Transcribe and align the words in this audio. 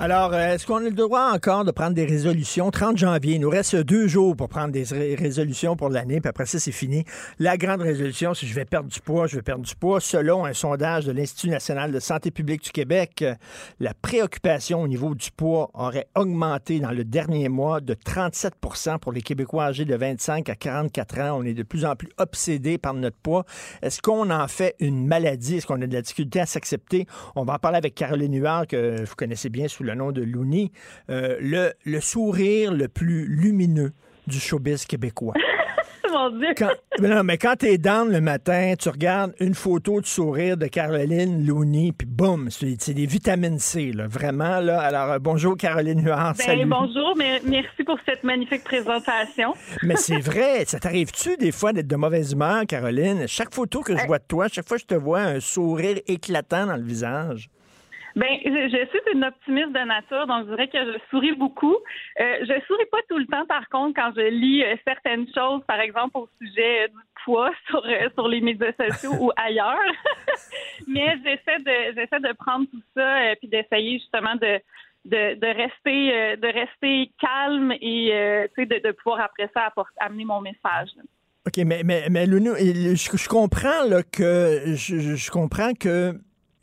Alors, 0.00 0.32
euh, 0.32 0.54
est-ce 0.54 0.64
qu'on 0.64 0.76
a 0.76 0.82
le 0.82 0.92
droit 0.92 1.32
encore 1.34 1.64
de 1.64 1.72
prendre 1.72 1.92
des 1.92 2.04
résolutions? 2.04 2.70
30 2.70 2.96
janvier, 2.96 3.34
il 3.34 3.40
nous 3.40 3.50
reste 3.50 3.74
deux 3.74 4.06
jours 4.06 4.36
pour 4.36 4.48
prendre 4.48 4.70
des 4.70 4.84
résolutions 5.16 5.74
pour 5.74 5.88
l'année, 5.88 6.20
puis 6.20 6.28
après 6.28 6.46
ça, 6.46 6.60
c'est 6.60 6.70
fini. 6.70 7.04
La 7.40 7.56
grande 7.56 7.80
résolution, 7.80 8.32
c'est 8.32 8.46
je 8.46 8.54
vais 8.54 8.64
perdre 8.64 8.88
du 8.88 9.00
poids, 9.00 9.26
je 9.26 9.34
vais 9.34 9.42
perdre 9.42 9.64
du 9.64 9.74
poids. 9.74 9.98
Selon 10.00 10.44
un 10.44 10.52
sondage 10.52 11.06
de 11.06 11.10
l'Institut 11.10 11.48
national 11.48 11.90
de 11.90 11.98
santé 11.98 12.30
publique 12.30 12.62
du 12.62 12.70
Québec, 12.70 13.22
euh, 13.22 13.34
la 13.80 13.92
préoccupation 13.92 14.82
au 14.82 14.86
niveau 14.86 15.16
du 15.16 15.32
poids 15.32 15.68
aurait 15.74 16.06
augmenté 16.14 16.78
dans 16.78 16.92
le 16.92 17.02
dernier 17.02 17.48
mois 17.48 17.80
de 17.80 17.94
37% 17.94 19.00
pour 19.00 19.10
les 19.10 19.20
Québécois 19.20 19.64
âgés 19.64 19.84
de 19.84 19.96
25 19.96 20.48
à 20.48 20.54
44 20.54 21.18
ans. 21.18 21.40
On 21.40 21.42
est 21.42 21.54
de 21.54 21.64
plus 21.64 21.84
en 21.84 21.96
plus 21.96 22.10
obsédés 22.18 22.78
par 22.78 22.94
notre 22.94 23.16
poids. 23.16 23.44
Est-ce 23.82 24.00
qu'on 24.00 24.30
en 24.30 24.46
fait 24.46 24.76
une 24.78 25.08
maladie? 25.08 25.56
Est-ce 25.56 25.66
qu'on 25.66 25.82
a 25.82 25.88
de 25.88 25.94
la 25.94 26.02
difficulté 26.02 26.38
à 26.38 26.46
s'accepter? 26.46 27.08
On 27.34 27.42
va 27.42 27.54
en 27.54 27.58
parler 27.58 27.78
avec 27.78 27.96
Caroline 27.96 28.36
Huard, 28.36 28.68
que 28.68 29.04
vous 29.04 29.16
connaissez 29.16 29.48
bien 29.48 29.66
sous 29.66 29.87
le 29.88 29.94
nom 29.94 30.12
de 30.12 30.22
Louni, 30.22 30.70
euh, 31.10 31.36
le, 31.40 31.72
le 31.84 32.00
sourire 32.00 32.72
le 32.72 32.88
plus 32.88 33.26
lumineux 33.26 33.92
du 34.26 34.38
showbiz 34.38 34.84
québécois. 34.84 35.34
Mon 36.10 36.30
Dieu. 36.30 36.48
Quand, 36.56 36.70
mais 37.00 37.08
non, 37.08 37.22
mais 37.22 37.36
quand 37.36 37.56
t'es 37.56 37.76
down 37.76 38.10
le 38.10 38.22
matin, 38.22 38.74
tu 38.78 38.88
regardes 38.88 39.34
une 39.40 39.54
photo 39.54 40.00
de 40.00 40.06
sourire 40.06 40.56
de 40.56 40.66
Caroline 40.66 41.46
Looney, 41.46 41.92
puis 41.92 42.06
boum, 42.06 42.48
c'est 42.50 42.94
des 42.94 43.04
vitamines 43.04 43.58
C, 43.58 43.92
là, 43.92 44.06
vraiment. 44.06 44.60
Là. 44.60 44.80
Alors, 44.80 45.10
euh, 45.12 45.18
bonjour 45.18 45.54
Caroline 45.58 46.02
Huard, 46.02 46.34
ben, 46.38 46.44
salut. 46.44 46.64
Bonjour, 46.64 47.14
mais 47.18 47.42
merci 47.44 47.84
pour 47.84 47.98
cette 48.06 48.24
magnifique 48.24 48.64
présentation. 48.64 49.52
mais 49.82 49.96
c'est 49.98 50.20
vrai, 50.20 50.64
ça 50.64 50.80
t'arrive-tu 50.80 51.36
des 51.36 51.52
fois 51.52 51.74
d'être 51.74 51.88
de 51.88 51.96
mauvaise 51.96 52.32
humeur, 52.32 52.64
Caroline? 52.66 53.28
Chaque 53.28 53.52
photo 53.52 53.82
que 53.82 53.94
je 53.94 54.06
vois 54.06 54.18
de 54.18 54.24
toi, 54.26 54.48
chaque 54.48 54.66
fois 54.66 54.78
que 54.78 54.84
je 54.84 54.86
te 54.86 54.94
vois, 54.94 55.20
un 55.20 55.40
sourire 55.40 55.98
éclatant 56.06 56.66
dans 56.66 56.76
le 56.76 56.84
visage. 56.84 57.50
Ben, 58.18 58.36
je, 58.44 58.86
suis 58.88 59.14
une 59.14 59.24
optimiste 59.24 59.68
de 59.68 59.86
nature, 59.86 60.26
donc 60.26 60.46
je 60.46 60.50
dirais 60.50 60.66
que 60.66 60.92
je 60.92 60.98
souris 61.08 61.36
beaucoup. 61.36 61.76
Euh, 62.20 62.38
je 62.40 62.66
souris 62.66 62.86
pas 62.90 62.98
tout 63.08 63.16
le 63.16 63.26
temps, 63.26 63.46
par 63.46 63.68
contre, 63.68 63.94
quand 63.94 64.10
je 64.16 64.28
lis 64.28 64.64
euh, 64.64 64.74
certaines 64.84 65.26
choses, 65.32 65.62
par 65.68 65.78
exemple 65.78 66.18
au 66.18 66.28
sujet 66.42 66.88
du 66.88 66.98
poids 67.24 67.52
sur 67.68 67.80
euh, 67.86 68.08
sur 68.14 68.26
les 68.26 68.40
médias 68.40 68.72
sociaux 68.72 69.12
ou 69.20 69.30
ailleurs. 69.36 69.78
Mais 70.88 71.16
j'essaie 71.22 71.60
de 71.60 71.94
j'essaie 71.94 72.18
de 72.18 72.32
prendre 72.32 72.66
tout 72.68 72.82
ça 72.96 73.30
et 73.30 73.36
puis 73.36 73.46
d'essayer 73.46 74.00
justement 74.00 74.34
de 74.34 74.58
de, 75.04 75.46
rester 75.56 76.36
de 76.38 76.46
rester 76.48 77.12
calme 77.20 77.72
et 77.80 78.10
de, 78.10 78.88
de 78.88 78.92
pouvoir 78.92 79.20
après 79.20 79.48
ça 79.54 79.72
amener 80.00 80.24
mon 80.24 80.40
message. 80.40 80.90
OK, 81.46 81.56
mais, 81.64 81.82
mais, 81.84 82.08
mais 82.10 82.26
je, 82.26 83.28
comprends 83.28 83.88
que 84.12 84.74
je 84.74 85.30
comprends 85.30 85.72
que 85.72 86.14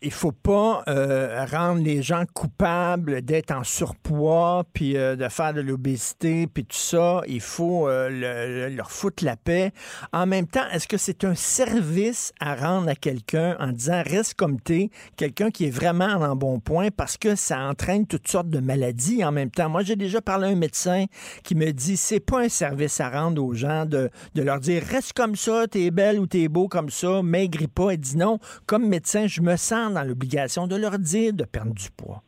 il 0.06 0.12
faut 0.12 0.32
pas 0.32 0.84
euh, 0.88 1.46
rendre 1.52 1.82
les 1.82 2.04
gens 2.04 2.26
coupables 2.32 3.24
d'être 3.24 3.50
en 3.50 3.64
surpoids, 3.64 4.64
puis 4.72 4.98
euh, 4.98 5.16
de 5.16 5.28
faire 5.30 5.52
de 5.52 5.62
l'obésité, 5.62 6.46
puis 6.46 6.64
tout 6.64 6.78
ça. 6.78 7.22
Il 7.28 7.42
faut 7.42 7.90
euh, 7.90 8.70
leur 8.70 8.92
foutre 8.92 9.26
la 9.26 9.36
paix. 9.36 9.72
En 10.14 10.28
même 10.28 10.46
temps, 10.46 10.68
est-ce 10.72 10.88
que 10.88 10.98
c'est 10.98 11.24
un 11.24 11.34
service 11.34 12.34
à 12.40 12.54
rendre 12.54 12.88
à 12.90 12.96
quelqu'un 12.96 13.58
en 13.60 13.72
disant 13.72 14.04
reste 14.06 14.36
comme 14.36 14.62
t'es, 14.62 14.92
quelqu'un 15.18 15.50
qui 15.50 15.66
est 15.66 15.72
vraiment 15.72 16.06
en 16.06 16.36
bon 16.36 16.60
point, 16.60 16.90
parce 16.96 17.18
que 17.18 17.36
ça 17.36 17.62
entraîne 17.62 18.06
toutes 18.06 18.28
sortes 18.28 18.50
de 18.50 18.60
maladies 18.60 19.26
en 19.26 19.32
même 19.32 19.50
temps? 19.50 19.70
Moi, 19.70 19.82
j'ai 19.82 19.96
déjà 19.96 20.22
parlé 20.22 20.48
à 20.48 20.52
un 20.52 20.56
médecin 20.56 21.06
qui 21.44 21.56
me 21.56 21.72
dit 21.72 21.98
c'est 21.98 22.20
pas 22.20 22.42
un 22.42 22.50
service 22.50 23.02
à 23.02 23.10
rendre 23.10 23.44
aux 23.44 23.56
gens 23.56 23.86
de, 23.86 24.12
leur 24.36 24.60
dire 24.60 24.84
reste 24.84 25.14
comme 25.14 25.36
ça, 25.36 25.66
t'es 25.68 25.90
belle 25.90 26.20
ou 26.20 26.28
t'es 26.28 26.48
beau 26.48 26.68
comme 26.68 26.92
ça, 26.92 27.24
maigris 27.24 27.68
pas. 27.68 27.90
Et 27.90 27.98
dit 27.98 28.18
non, 28.18 28.38
comme 28.68 28.88
médecin, 28.88 29.26
je 29.26 29.42
me 29.42 29.56
sens 29.56 29.95
dans 29.96 30.04
l'obligation 30.04 30.68
de 30.68 30.76
leur 30.76 31.00
dire 31.00 31.34
de 31.34 31.44
perdre 31.44 31.74
du 31.74 31.90
poids? 31.90 32.22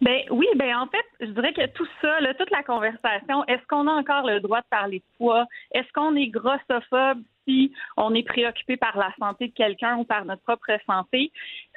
Ben 0.00 0.20
oui, 0.30 0.46
ben 0.56 0.76
en 0.76 0.86
fait, 0.86 1.04
je 1.20 1.30
dirais 1.32 1.52
que 1.52 1.66
tout 1.66 1.86
ça, 2.00 2.18
toute 2.38 2.50
la 2.50 2.62
conversation, 2.62 3.44
est-ce 3.46 3.66
qu'on 3.68 3.86
a 3.88 3.92
encore 3.92 4.26
le 4.26 4.40
droit 4.40 4.60
de 4.60 4.66
parler 4.70 4.98
de 4.98 5.16
poids? 5.18 5.46
Est-ce 5.72 5.90
qu'on 5.92 6.14
est 6.14 6.28
grossophobe 6.28 7.22
si 7.46 7.72
on 7.96 8.14
est 8.14 8.22
préoccupé 8.22 8.76
par 8.76 8.96
la 8.96 9.12
santé 9.18 9.48
de 9.48 9.52
quelqu'un 9.54 9.96
ou 9.98 10.04
par 10.04 10.24
notre 10.24 10.42
propre 10.42 10.70
santé? 10.86 11.32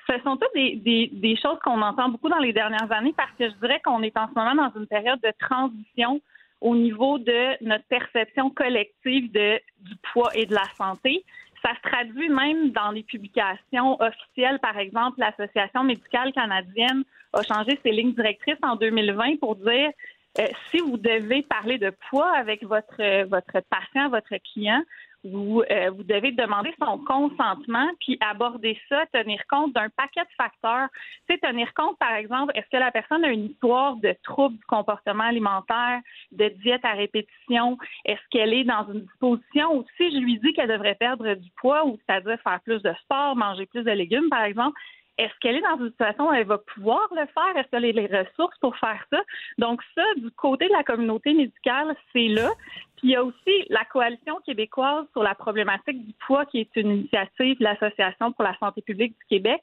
Ce 0.08 0.13
sont 0.24 0.38
toutes 0.38 0.53
des, 0.53 1.40
choses 1.41 1.59
qu'on 1.64 1.81
entend 1.81 2.09
beaucoup 2.09 2.30
dans 2.30 2.40
les 2.40 2.53
dernières 2.53 2.91
années 2.91 3.14
parce 3.16 3.31
que 3.38 3.50
je 3.50 3.56
dirais 3.56 3.81
qu'on 3.84 4.02
est 4.03 4.16
en 4.18 4.28
ce 4.28 4.34
moment 4.34 4.56
dans 4.56 4.80
une 4.80 4.88
période 4.88 5.19
de 5.22 5.31
transition 5.40 6.22
au 6.59 6.75
niveau 6.75 7.18
de 7.18 7.64
notre 7.64 7.85
perception 7.85 8.52
collective 8.52 9.31
du 9.31 9.96
poids 10.14 10.30
et 10.35 10.46
de 10.46 10.53
la 10.53 10.66
santé. 10.78 11.24
Ça 11.63 11.75
se 11.75 11.89
traduit 11.89 12.29
même 12.29 12.72
dans 12.72 12.91
les 12.91 13.03
publications 13.03 14.01
officielles. 14.01 14.59
Par 14.59 14.77
exemple, 14.77 15.19
l'Association 15.19 15.83
médicale 15.83 16.33
canadienne 16.33 17.03
a 17.33 17.44
changé 17.44 17.79
ses 17.83 17.91
lignes 17.91 18.13
directrices 18.13 18.57
en 18.63 18.75
2020 18.75 19.39
pour 19.39 19.55
dire 19.55 19.91
euh, 20.39 20.47
si 20.69 20.79
vous 20.79 20.97
devez 20.97 21.41
parler 21.44 21.77
de 21.77 21.91
poids 22.09 22.31
avec 22.35 22.63
votre 22.63 23.25
votre 23.25 23.59
patient, 23.69 24.09
votre 24.09 24.35
client, 24.53 24.81
vous, 25.24 25.62
euh, 25.70 25.92
vous 25.92 26.04
devez 26.04 26.32
demander 26.32 26.74
son 26.80 26.98
consentement, 27.00 27.88
puis 28.00 28.18
aborder 28.22 28.78
ça, 28.90 29.06
tenir 29.14 29.42
compte 29.50 29.74
d'un 29.74 29.90
paquet 29.90 30.22
de 30.22 30.36
facteurs. 30.36 30.88
C'est 31.30 31.40
tenir 31.40 31.74
compte, 31.74 31.98
par 32.00 32.14
exemple, 32.14 32.52
est-ce 32.56 32.70
que 32.72 32.78
la 32.78 32.92
personne 32.92 33.24
a 33.24 33.30
une 33.30 33.46
histoire 33.46 33.98
de 33.98 34.16
troubles 34.24 34.58
du 34.58 34.66
comportement 34.66 35.26
alimentaire, 35.26 36.02
de 36.32 36.50
diète 36.64 36.84
à 36.84 36.94
répétition? 36.94 37.78
Est-ce 38.06 38.22
qu'elle 38.32 38.54
est 38.54 38.64
dans 38.64 38.92
une 38.92 39.02
disposition 39.02 39.78
où 39.78 39.86
si 39.98 40.12
je 40.12 40.18
lui 40.18 40.40
dis 40.40 40.54
qu'elle 40.54 40.70
devrait 40.70 40.96
perdre 40.96 41.36
du 41.36 41.50
poids, 41.58 41.86
ou 41.86 41.98
c'est-à-dire 42.06 42.40
faire 42.42 42.59
plus 42.62 42.82
de 42.82 42.94
sport, 43.03 43.36
manger 43.36 43.66
plus 43.68 43.84
de 43.84 43.92
légumes, 43.92 44.30
par 44.30 44.44
exemple, 44.44 44.80
est-ce 45.17 45.33
qu'elle 45.39 45.57
est 45.57 45.61
dans 45.61 45.77
une 45.77 45.91
situation 45.91 46.29
où 46.29 46.33
elle 46.33 46.47
va 46.47 46.57
pouvoir 46.57 47.07
le 47.11 47.25
faire? 47.27 47.55
Est-ce 47.55 47.69
qu'elle 47.69 47.85
a 47.85 47.91
les 47.91 48.07
ressources 48.07 48.57
pour 48.59 48.75
faire 48.77 49.05
ça? 49.11 49.22
Donc 49.57 49.81
ça, 49.95 50.03
du 50.17 50.31
côté 50.31 50.67
de 50.67 50.73
la 50.73 50.83
communauté 50.83 51.33
médicale, 51.33 51.95
c'est 52.13 52.27
là. 52.27 52.49
Puis 52.97 53.09
il 53.09 53.09
y 53.11 53.16
a 53.16 53.23
aussi 53.23 53.66
la 53.69 53.85
coalition 53.85 54.38
québécoise 54.45 55.05
sur 55.11 55.23
la 55.23 55.35
problématique 55.35 56.05
du 56.05 56.13
poids, 56.25 56.45
qui 56.45 56.61
est 56.61 56.75
une 56.75 56.91
initiative 56.91 57.59
de 57.59 57.63
l'Association 57.63 58.31
pour 58.31 58.44
la 58.44 58.57
santé 58.57 58.81
publique 58.81 59.13
du 59.13 59.25
Québec, 59.27 59.61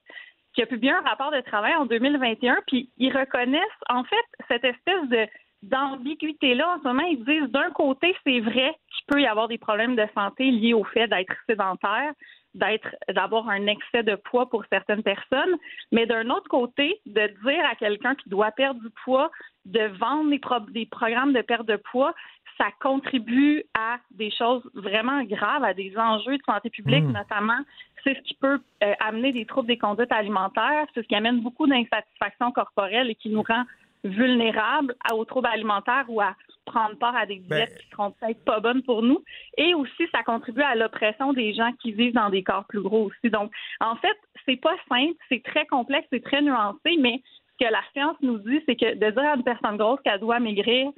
qui 0.54 0.62
a 0.62 0.66
publié 0.66 0.92
un 0.92 1.00
rapport 1.00 1.30
de 1.30 1.40
travail 1.40 1.74
en 1.76 1.86
2021. 1.86 2.58
Puis 2.66 2.90
ils 2.98 3.16
reconnaissent 3.16 3.62
en 3.88 4.04
fait 4.04 4.16
cette 4.48 4.64
espèce 4.64 5.28
d'ambiguïté-là 5.62 6.76
en 6.76 6.78
ce 6.78 6.84
moment. 6.84 7.06
Ils 7.08 7.24
disent 7.24 7.50
d'un 7.50 7.70
côté, 7.70 8.14
c'est 8.24 8.40
vrai 8.40 8.74
qu'il 8.90 9.06
peut 9.06 9.20
y 9.20 9.26
avoir 9.26 9.48
des 9.48 9.58
problèmes 9.58 9.96
de 9.96 10.06
santé 10.14 10.50
liés 10.50 10.74
au 10.74 10.84
fait 10.84 11.08
d'être 11.08 11.34
sédentaire, 11.48 12.12
d'être 12.54 12.94
d'avoir 13.14 13.48
un 13.48 13.66
excès 13.66 14.02
de 14.02 14.16
poids 14.16 14.48
pour 14.48 14.64
certaines 14.70 15.02
personnes, 15.02 15.56
mais 15.92 16.06
d'un 16.06 16.30
autre 16.30 16.48
côté, 16.48 17.00
de 17.06 17.26
dire 17.44 17.64
à 17.70 17.74
quelqu'un 17.74 18.14
qui 18.14 18.28
doit 18.28 18.50
perdre 18.52 18.80
du 18.80 18.90
poids 19.04 19.30
de 19.66 19.86
vendre 19.98 20.30
des, 20.70 20.86
programmes 20.86 21.32
de 21.32 21.42
perte 21.42 21.66
de 21.66 21.76
poids, 21.76 22.14
ça 22.56 22.66
contribue 22.80 23.62
à 23.78 23.98
des 24.10 24.30
choses 24.30 24.62
vraiment 24.74 25.22
graves, 25.24 25.62
à 25.62 25.74
des 25.74 25.96
enjeux 25.96 26.38
de 26.38 26.42
santé 26.44 26.70
publique, 26.70 27.04
hmm. 27.04 27.12
notamment. 27.12 27.60
C'est 28.02 28.14
ce 28.16 28.20
qui 28.22 28.34
peut 28.34 28.60
euh, 28.82 28.94
amener 29.00 29.32
des 29.32 29.44
troubles 29.44 29.68
des 29.68 29.78
conduites 29.78 30.12
alimentaires, 30.12 30.86
c'est 30.94 31.02
ce 31.02 31.08
qui 31.08 31.14
amène 31.14 31.40
beaucoup 31.40 31.66
d'insatisfaction 31.66 32.50
corporelle 32.52 33.10
et 33.10 33.14
qui 33.14 33.28
nous 33.28 33.42
rend 33.42 33.64
vulnérables 34.04 34.94
aux 35.12 35.24
troubles 35.24 35.48
alimentaires 35.48 36.04
ou 36.08 36.20
à 36.20 36.34
prendre 36.68 36.96
part 36.98 37.16
à 37.16 37.26
des 37.26 37.40
ben, 37.40 37.56
diètes 37.56 37.78
qui 37.78 37.88
seront 37.90 38.12
peut-être 38.12 38.44
pas 38.44 38.60
bonnes 38.60 38.82
pour 38.82 39.02
nous. 39.02 39.22
Et 39.56 39.74
aussi, 39.74 40.06
ça 40.12 40.22
contribue 40.22 40.62
à 40.62 40.74
l'oppression 40.74 41.32
des 41.32 41.54
gens 41.54 41.72
qui 41.80 41.92
vivent 41.92 42.14
dans 42.14 42.30
des 42.30 42.42
corps 42.42 42.66
plus 42.68 42.82
gros 42.82 43.06
aussi. 43.06 43.30
Donc, 43.30 43.50
en 43.80 43.96
fait, 43.96 44.16
c'est 44.46 44.60
pas 44.60 44.76
simple, 44.88 45.16
c'est 45.28 45.42
très 45.42 45.66
complexe, 45.66 46.06
c'est 46.12 46.24
très 46.24 46.42
nuancé, 46.42 46.96
mais 46.98 47.22
ce 47.52 47.66
que 47.66 47.72
la 47.72 47.82
science 47.92 48.16
nous 48.22 48.38
dit, 48.38 48.60
c'est 48.66 48.76
que 48.76 48.94
de 48.94 49.10
dire 49.10 49.30
à 49.30 49.34
une 49.34 49.44
personne 49.44 49.76
grosse 49.76 50.00
qu'elle 50.04 50.20
doit 50.20 50.40
maigrir, 50.40 50.90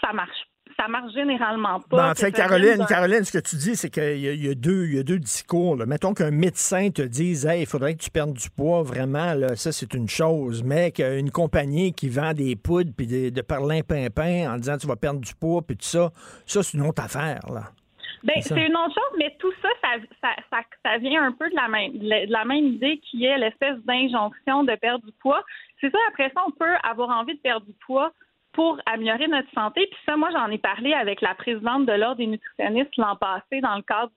ça 0.00 0.12
marche 0.12 0.46
ça 0.80 0.88
marche 0.88 1.12
généralement 1.12 1.80
pas. 1.80 1.96
Ben, 1.96 2.10
en 2.10 2.14
fait, 2.14 2.32
Caroline, 2.32 2.84
Caroline, 2.88 3.24
ce 3.24 3.32
que 3.32 3.44
tu 3.44 3.56
dis, 3.56 3.76
c'est 3.76 3.90
qu'il 3.90 4.18
y, 4.18 4.48
a 4.48 4.54
deux, 4.54 4.86
il 4.86 4.96
y 4.96 4.98
a 4.98 5.02
deux 5.02 5.18
discours. 5.18 5.76
Mettons 5.86 6.14
qu'un 6.14 6.30
médecin 6.30 6.90
te 6.90 7.02
dise 7.02 7.46
Hey, 7.46 7.62
il 7.62 7.66
faudrait 7.66 7.94
que 7.94 8.02
tu 8.02 8.10
perdes 8.10 8.32
du 8.32 8.48
poids, 8.50 8.82
vraiment, 8.82 9.34
là, 9.34 9.56
ça, 9.56 9.72
c'est 9.72 9.92
une 9.94 10.08
chose. 10.08 10.62
Mais 10.64 10.90
qu'une 10.92 11.30
compagnie 11.30 11.92
qui 11.92 12.08
vend 12.08 12.32
des 12.32 12.56
poudres 12.56 12.92
puis 12.96 13.06
de, 13.06 13.30
de 13.30 13.42
perlimpinpin 13.42 14.52
en 14.52 14.56
disant 14.56 14.78
tu 14.78 14.86
vas 14.86 14.96
perdre 14.96 15.20
du 15.20 15.34
poids 15.34 15.62
puis 15.62 15.76
tout 15.76 15.84
ça, 15.84 16.10
ça, 16.46 16.62
c'est 16.62 16.78
une 16.78 16.86
autre 16.86 17.02
affaire, 17.02 17.40
là. 17.52 17.64
Ben, 18.22 18.34
c'est 18.40 18.54
une 18.54 18.76
autre 18.76 18.92
chose, 18.92 19.18
mais 19.18 19.34
tout 19.38 19.52
ça 19.62 19.68
ça, 20.20 20.28
ça, 20.50 20.60
ça, 20.84 20.98
vient 20.98 21.24
un 21.24 21.32
peu 21.32 21.48
de 21.48 21.56
la 21.56 21.68
même, 21.68 21.92
de 21.92 22.30
la 22.30 22.44
même 22.44 22.66
idée 22.66 22.98
qui 22.98 23.24
est 23.24 23.38
l'espèce 23.38 23.78
d'injonction 23.84 24.64
de 24.64 24.74
perdre 24.74 25.06
du 25.06 25.12
poids. 25.20 25.42
C'est 25.80 25.90
ça, 25.90 25.98
après 26.08 26.30
ça, 26.34 26.42
on 26.46 26.50
peut 26.50 26.74
avoir 26.82 27.08
envie 27.08 27.34
de 27.34 27.40
perdre 27.40 27.64
du 27.64 27.72
poids 27.86 28.12
pour 28.52 28.78
améliorer 28.86 29.28
notre 29.28 29.50
santé. 29.52 29.86
Puis 29.90 30.00
ça, 30.06 30.16
moi, 30.16 30.30
j'en 30.32 30.48
ai 30.48 30.58
parlé 30.58 30.92
avec 30.92 31.20
la 31.20 31.34
présidente 31.34 31.86
de 31.86 31.92
l'Ordre 31.92 32.16
des 32.16 32.26
nutritionnistes 32.26 32.96
l'an 32.96 33.16
passé 33.16 33.60
dans 33.60 33.76
le 33.76 33.82
cadre 33.82 34.12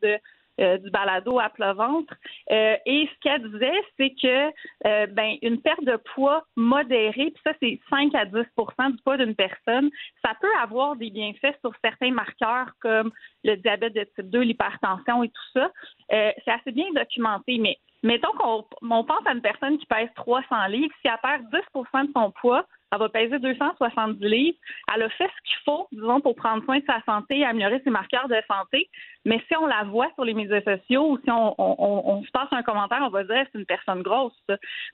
euh, 0.62 0.78
du 0.78 0.92
balado 0.92 1.40
à 1.40 1.50
plat 1.50 1.74
ventre. 1.74 2.14
Euh, 2.52 2.76
et 2.86 3.10
ce 3.12 3.20
qu'elle 3.22 3.52
disait, 3.52 3.82
c'est 3.98 4.14
que 4.22 4.52
euh, 4.86 5.08
ben 5.08 5.36
une 5.42 5.60
perte 5.60 5.84
de 5.84 5.96
poids 6.14 6.46
modérée, 6.56 7.32
puis 7.32 7.42
ça 7.44 7.54
c'est 7.60 7.80
5 7.90 8.14
à 8.14 8.26
10% 8.26 8.92
du 8.92 9.02
poids 9.02 9.18
d'une 9.18 9.34
personne, 9.34 9.90
ça 10.24 10.34
peut 10.40 10.56
avoir 10.62 10.96
des 10.96 11.10
bienfaits 11.10 11.58
sur 11.62 11.72
certains 11.84 12.12
marqueurs 12.12 12.68
comme 12.82 13.12
le 13.44 13.56
diabète 13.56 13.96
de 13.96 14.04
type 14.16 14.30
2, 14.30 14.42
l'hypertension 14.42 15.24
et 15.24 15.30
tout 15.30 15.60
ça. 15.60 15.72
c'est 16.12 16.52
assez 16.52 16.72
bien 16.72 16.92
documenté, 16.94 17.58
mais 17.58 17.80
mettons 18.04 18.32
qu'on 18.34 18.64
on 18.84 19.04
pense 19.04 19.26
à 19.26 19.34
une 19.34 19.42
personne 19.42 19.80
qui 19.80 19.88
pèse 19.88 20.10
300 20.16 20.68
livres, 20.68 20.94
si 21.02 21.08
elle 21.08 21.18
perd 21.24 21.46
10% 21.52 22.08
de 22.08 22.12
son 22.14 22.30
poids, 22.30 22.68
elle 22.94 23.00
va 23.00 23.10
peser 23.10 23.40
270 23.40 24.24
livres. 24.26 24.58
Elle 24.94 25.04
a 25.04 25.10
fait 25.10 25.26
ce 25.28 25.50
qu'il 25.50 25.58
faut, 25.66 25.88
disons, 25.92 26.22
pour 26.22 26.36
prendre 26.36 26.64
soin 26.64 26.80
de 26.80 26.86
sa 26.86 27.02
santé 27.06 27.40
et 27.40 27.46
améliorer 27.46 27.82
ses 27.84 27.90
marqueurs 27.90 28.28
de 28.28 28.38
santé. 28.48 28.90
Mais 29.26 29.42
si 29.48 29.56
on 29.58 29.66
la 29.66 29.84
voit 29.84 30.10
sur 30.16 30.26
les 30.26 30.34
médias 30.34 30.62
sociaux 30.62 31.12
ou 31.12 31.18
si 31.24 31.32
on, 31.32 31.56
on, 31.58 32.24
se 32.24 32.32
passe 32.32 32.50
un 32.52 32.64
commentaire, 32.64 33.02
on 33.02 33.10
va 33.10 33.24
dire 33.24 33.46
c'est 33.52 33.60
une 33.60 33.66
personne 33.66 34.02
grosse. 34.02 34.34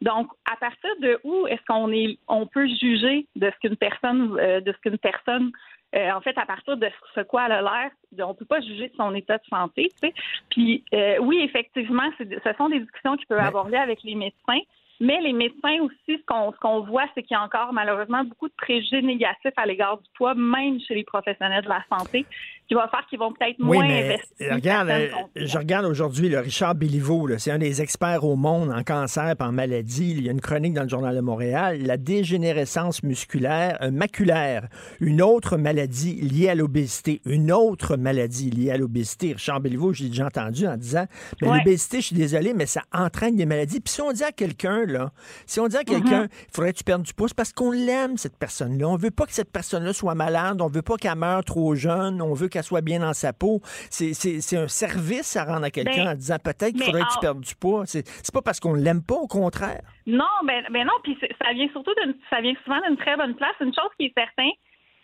Donc, 0.02 0.28
à 0.52 0.56
partir 0.56 0.90
de 1.02 1.20
où 1.24 1.48
est-ce 1.48 1.64
qu'on 1.68 1.92
est, 1.92 2.18
on 2.28 2.46
peut 2.46 2.68
juger 2.68 3.28
de 3.36 3.52
ce 3.52 3.68
qu'une 3.68 3.78
personne, 3.78 4.38
euh, 4.40 4.62
de 4.62 4.72
ce 4.72 4.78
qu'une 4.78 4.98
personne 4.98 5.52
euh, 5.96 6.12
en 6.12 6.22
fait, 6.22 6.38
à 6.38 6.46
partir 6.46 6.78
de 6.78 6.88
ce 7.16 7.22
quoi 7.22 7.48
elle 7.48 7.54
a 7.54 7.62
l'air, 7.62 7.92
on 8.20 8.30
ne 8.30 8.34
peut 8.34 8.46
pas 8.46 8.62
juger 8.62 8.90
de 8.90 8.96
son 8.96 9.16
état 9.16 9.40
de 9.40 9.46
santé. 9.50 9.90
Tu 9.94 10.08
sais. 10.08 10.14
Puis 10.52 10.84
euh, 10.94 11.18
oui, 11.20 11.40
effectivement, 11.42 12.08
ce 12.20 12.54
sont 12.58 12.70
des 12.70 12.80
discussions 12.80 13.18
qui 13.18 13.26
peuvent 13.26 13.40
avoir 13.40 13.68
lieu 13.68 13.78
avec 13.78 14.04
les 14.04 14.14
médecins, 14.14 14.60
mais 15.00 15.22
les 15.22 15.34
médecins 15.34 15.80
aussi, 15.82 16.22
ce 16.22 16.54
qu'on 16.60 16.82
voit, 16.82 17.06
c'est 17.16 17.24
qu'il 17.24 17.36
y 17.36 17.38
a 17.38 17.44
encore 17.44 17.72
malheureusement 17.74 18.24
beaucoup 18.24 18.50
de 18.50 18.54
préjugés 18.58 19.02
négatifs 19.02 19.54
à 19.56 19.66
l'égard 19.66 19.98
du 19.98 20.10
poids, 20.16 20.36
même 20.36 20.80
chez 20.82 20.96
les 20.96 21.04
professionnels 21.04 21.64
de 21.64 21.70
la 21.70 21.84
santé 21.90 22.26
qui 22.70 22.76
va 22.76 22.88
faire 22.88 23.04
qu'ils 23.10 23.18
vont 23.18 23.34
peut-être 23.34 23.58
moins 23.58 23.84
investir. 23.84 24.54
Regarde, 24.54 24.90
euh, 24.90 25.08
je 25.36 25.58
regarde 25.58 25.86
aujourd'hui 25.86 26.30
le 26.30 26.40
Richard 26.40 26.76
Béliveau, 26.76 27.28
c'est 27.40 27.50
un 27.50 27.58
des 27.58 27.82
experts 27.82 28.24
au 28.24 28.36
monde 28.36 28.70
en 28.70 28.84
cancer 28.84 29.28
et 29.28 29.44
en 29.44 29.52
maladie. 29.52 30.12
Il 30.12 30.24
y 30.24 30.30
a 30.30 30.32
une 30.32 30.40
chronique 30.40 30.76
dans 30.76 30.84
le 30.84 30.88
Journal 30.90 31.16
de 31.16 31.22
Montréal. 31.22 31.80
La 31.82 31.98
dégénérescence 31.98 33.02
musculaire, 33.02 33.80
euh, 33.82 33.90
maculaire, 33.90 34.68
une 35.00 35.20
autre 35.24 35.58
maladie 35.58 36.22
liée 36.22 36.50
à 36.50 36.56
l'obésité, 36.56 37.22
une 37.26 37.52
autre 37.52 37.98
maladie 37.98 38.52
liée 38.52 38.70
à 38.70 38.78
l'obésité. 38.78 39.34
Richard 39.34 39.62
Béliveau, 39.62 39.92
j'ai 39.92 40.10
déjà 40.10 40.28
entendu 40.28 40.68
en 40.68 40.78
disant, 40.78 41.08
mais 41.42 41.48
l'obésité, 41.48 42.02
je 42.02 42.06
suis 42.06 42.16
désolé, 42.16 42.54
mais 42.54 42.68
ça 42.68 42.84
entraîne 42.94 43.36
des 43.36 43.48
maladies. 43.48 43.80
Puis 43.80 43.94
si 43.94 44.02
on 44.02 44.12
dit 44.12 44.24
à 44.24 44.32
quelqu'un, 44.32 44.86
là, 44.86 45.12
si 45.48 45.60
on 45.60 45.68
dit 45.68 45.78
à 45.78 45.84
quelqu'un, 45.84 46.26
mm-hmm. 46.26 46.48
il 46.50 46.56
faudrait 46.56 46.74
que 46.74 46.78
tu 46.78 46.84
perdes 46.84 47.02
du 47.02 47.16
poids, 47.16 47.30
parce 47.36 47.52
qu'on 47.52 47.72
l'aime, 47.72 48.18
cette 48.18 48.38
personne-là. 48.38 48.88
On 48.88 48.96
veut 48.96 49.12
pas 49.12 49.26
que 49.26 49.34
cette 49.34 49.52
personne-là 49.52 49.94
soit 49.94 50.14
malade, 50.14 50.62
on 50.62 50.68
veut 50.68 50.84
pas 50.84 50.98
qu'elle 50.98 51.16
meure 51.16 51.44
trop 51.44 51.74
jeune, 51.74 52.22
on 52.22 52.36
veut 52.36 52.48
qu'elle 52.48 52.59
soit 52.62 52.82
bien 52.82 53.00
dans 53.00 53.14
sa 53.14 53.34
peau. 53.34 53.62
C'est 53.90 54.58
un 54.58 54.68
service 54.68 55.36
à 55.36 55.46
rendre 55.46 55.66
à 55.66 55.72
quelqu'un 55.72 56.06
ben, 56.06 56.12
en 56.12 56.16
disant 56.16 56.38
peut-être 56.44 56.74
qu'il 56.74 56.84
faudrait 56.84 57.02
que 57.02 57.14
tu 57.14 57.20
perdes 57.20 57.42
du 57.42 57.56
poids. 57.56 57.84
C'est 57.86 58.04
pas 58.34 58.42
parce 58.42 58.60
qu'on 58.60 58.74
l'aime 58.74 59.04
pas, 59.04 59.16
au 59.16 59.28
contraire. 59.28 59.82
Non, 60.06 60.26
ben, 60.46 60.64
ben 60.72 60.86
non, 60.86 60.94
puis 61.04 61.18
ça 61.22 61.54
vient 61.54 61.70
surtout 61.70 61.92
ça 62.30 62.42
vient 62.42 62.54
souvent 62.64 62.80
d'une 62.88 62.98
très 62.98 63.16
bonne 63.18 63.36
place. 63.36 63.56
Une 63.62 63.74
chose 63.74 63.90
qui 63.98 64.06
est 64.06 64.14
certaine, 64.18 64.52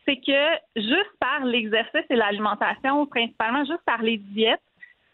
c'est 0.06 0.18
que 0.18 0.81
juste 0.81 1.12
par 1.19 1.46
l'exercice 1.46 2.06
et 2.10 2.16
l'alimentation, 2.16 3.06
principalement 3.07 3.66
juste 3.66 3.84
par 3.86 4.02
les 4.02 4.18
diètes, 4.18 4.62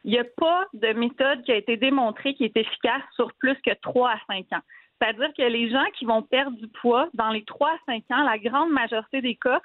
il 0.04 0.12
n'y 0.12 0.20
a 0.20 0.26
pas 0.38 0.66
de 0.74 0.94
méthode 0.94 1.44
qui 1.44 1.52
a 1.52 1.56
été 1.56 1.78
démontrée 1.78 2.34
qui 2.34 2.46
est 2.46 2.58
efficace 2.58 3.04
sur 3.16 3.32
plus 3.34 3.56
que 3.66 3.72
3 3.82 4.12
à 4.12 4.20
5 4.28 4.46
ans. 4.54 4.62
C'est-à-dire 5.00 5.30
que 5.36 5.44
les 5.44 5.70
gens 5.72 5.86
qui 5.98 6.06
vont 6.06 6.22
perdre 6.22 6.58
du 6.58 6.68
poids 6.68 7.10
dans 7.14 7.30
les 7.30 7.44
3 7.44 7.70
à 7.70 7.78
5 7.88 8.04
ans, 8.12 8.24
la 8.24 8.38
grande 8.38 8.72
majorité 8.72 9.22
des 9.22 9.36
cas, 9.36 9.62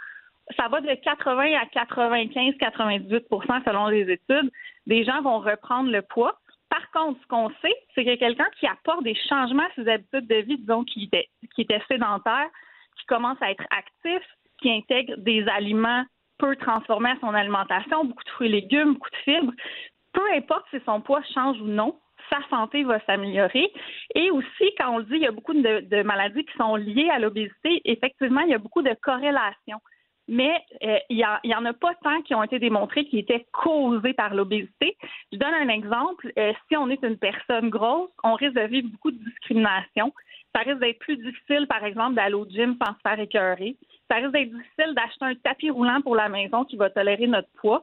ça 0.56 0.69
va 0.69 0.81
de 0.81 0.94
80 0.94 1.54
à 1.54 1.64
95-98% 1.66 3.64
selon 3.64 3.88
les 3.88 4.10
études. 4.10 4.50
Des 4.87 5.04
gens 5.04 5.20
vont 5.22 5.40
reprendre 5.40 5.90
le 5.90 6.02
poids. 6.02 6.38
Par 6.69 6.90
contre, 6.93 7.20
ce 7.22 7.26
qu'on 7.26 7.50
sait, 7.62 7.75
c'est 7.94 8.04
que 8.04 8.14
quelqu'un 8.16 8.48
qui 8.58 8.66
apporte 8.66 9.02
des 9.02 9.16
changements 9.28 9.64
à 9.64 9.75
ses 9.75 9.88
habitudes 9.88 10.26
de 10.26 10.37
vie, 10.37 10.58
disons 10.58 10.84
qui 10.84 11.04
était, 11.04 11.28
qui 11.54 11.62
était 11.62 11.82
sédentaire, 11.88 12.48
qui 12.98 13.06
commence 13.06 13.40
à 13.40 13.50
être 13.50 13.64
actif, 13.70 14.22
qui 14.60 14.70
intègre 14.70 15.14
des 15.19 15.46
aliments 15.48 16.04
peu 16.38 16.54
transformés 16.56 17.10
à 17.10 17.16
son 17.20 17.34
alimentation, 17.34 18.04
beaucoup 18.04 18.25
de 18.25 18.31
fruits 18.31 18.49
et 18.49 18.60
légumes, 18.60 18.94
beaucoup 18.94 19.10
de 19.10 19.16
fibres, 19.16 19.52
peu 20.12 20.22
importe 20.34 20.66
si 20.70 20.78
son 20.84 21.00
poids 21.00 21.22
change 21.34 21.60
ou 21.60 21.66
non, 21.66 21.99
sa 22.31 22.38
santé 22.49 22.84
va 22.84 23.00
s'améliorer. 23.04 23.72
Et 24.14 24.31
aussi, 24.31 24.75
quand 24.78 24.90
on 24.90 24.99
le 24.99 25.04
dit, 25.04 25.14
il 25.16 25.22
y 25.22 25.26
a 25.26 25.32
beaucoup 25.32 25.54
de, 25.54 25.81
de 25.81 26.02
maladies 26.02 26.44
qui 26.44 26.56
sont 26.56 26.76
liées 26.76 27.10
à 27.10 27.19
l'obésité. 27.19 27.81
Effectivement, 27.84 28.40
il 28.40 28.50
y 28.50 28.54
a 28.54 28.58
beaucoup 28.58 28.82
de 28.82 28.94
corrélations 29.00 29.81
mais 30.28 30.61
euh, 30.82 30.99
il 31.08 31.25
n'y 31.44 31.55
en 31.55 31.64
a 31.64 31.73
pas 31.73 31.94
tant 32.02 32.20
qui 32.23 32.34
ont 32.34 32.43
été 32.43 32.58
démontrés 32.58 33.05
qui 33.05 33.19
étaient 33.19 33.46
causés 33.52 34.14
par 34.14 34.34
l'obésité. 34.34 34.96
Je 35.32 35.38
donne 35.38 35.55
un 35.55 35.69
exemple. 35.69 36.32
Euh, 36.38 36.52
si 36.69 36.76
on 36.76 36.88
est 36.90 37.02
une 37.02 37.19
personne 37.19 37.70
grosse, 37.70 38.11
on 38.25 38.34
risque 38.34 38.55
de 38.55 38.67
vivre 38.67 38.88
beaucoup 38.88 39.11
de 39.11 39.23
discrimination. 39.25 40.12
Ça 40.55 40.62
risque 40.62 40.81
d'être 40.81 40.99
plus 40.99 41.17
difficile, 41.17 41.67
par 41.69 41.84
exemple, 41.84 42.14
d'aller 42.14 42.34
au 42.34 42.46
gym 42.46 42.76
sans 42.82 42.94
se 42.94 43.00
faire 43.06 43.20
écœurer. 43.20 43.76
Ça 44.11 44.17
risque 44.17 44.32
d'être 44.32 44.50
difficile 44.50 44.94
d'acheter 44.94 45.25
un 45.25 45.34
tapis 45.34 45.70
roulant 45.70 46.00
pour 46.00 46.17
la 46.17 46.28
maison 46.28 46.64
qui 46.64 46.76
va 46.76 46.90
tolérer 46.90 47.26
notre 47.26 47.49
poids. 47.61 47.82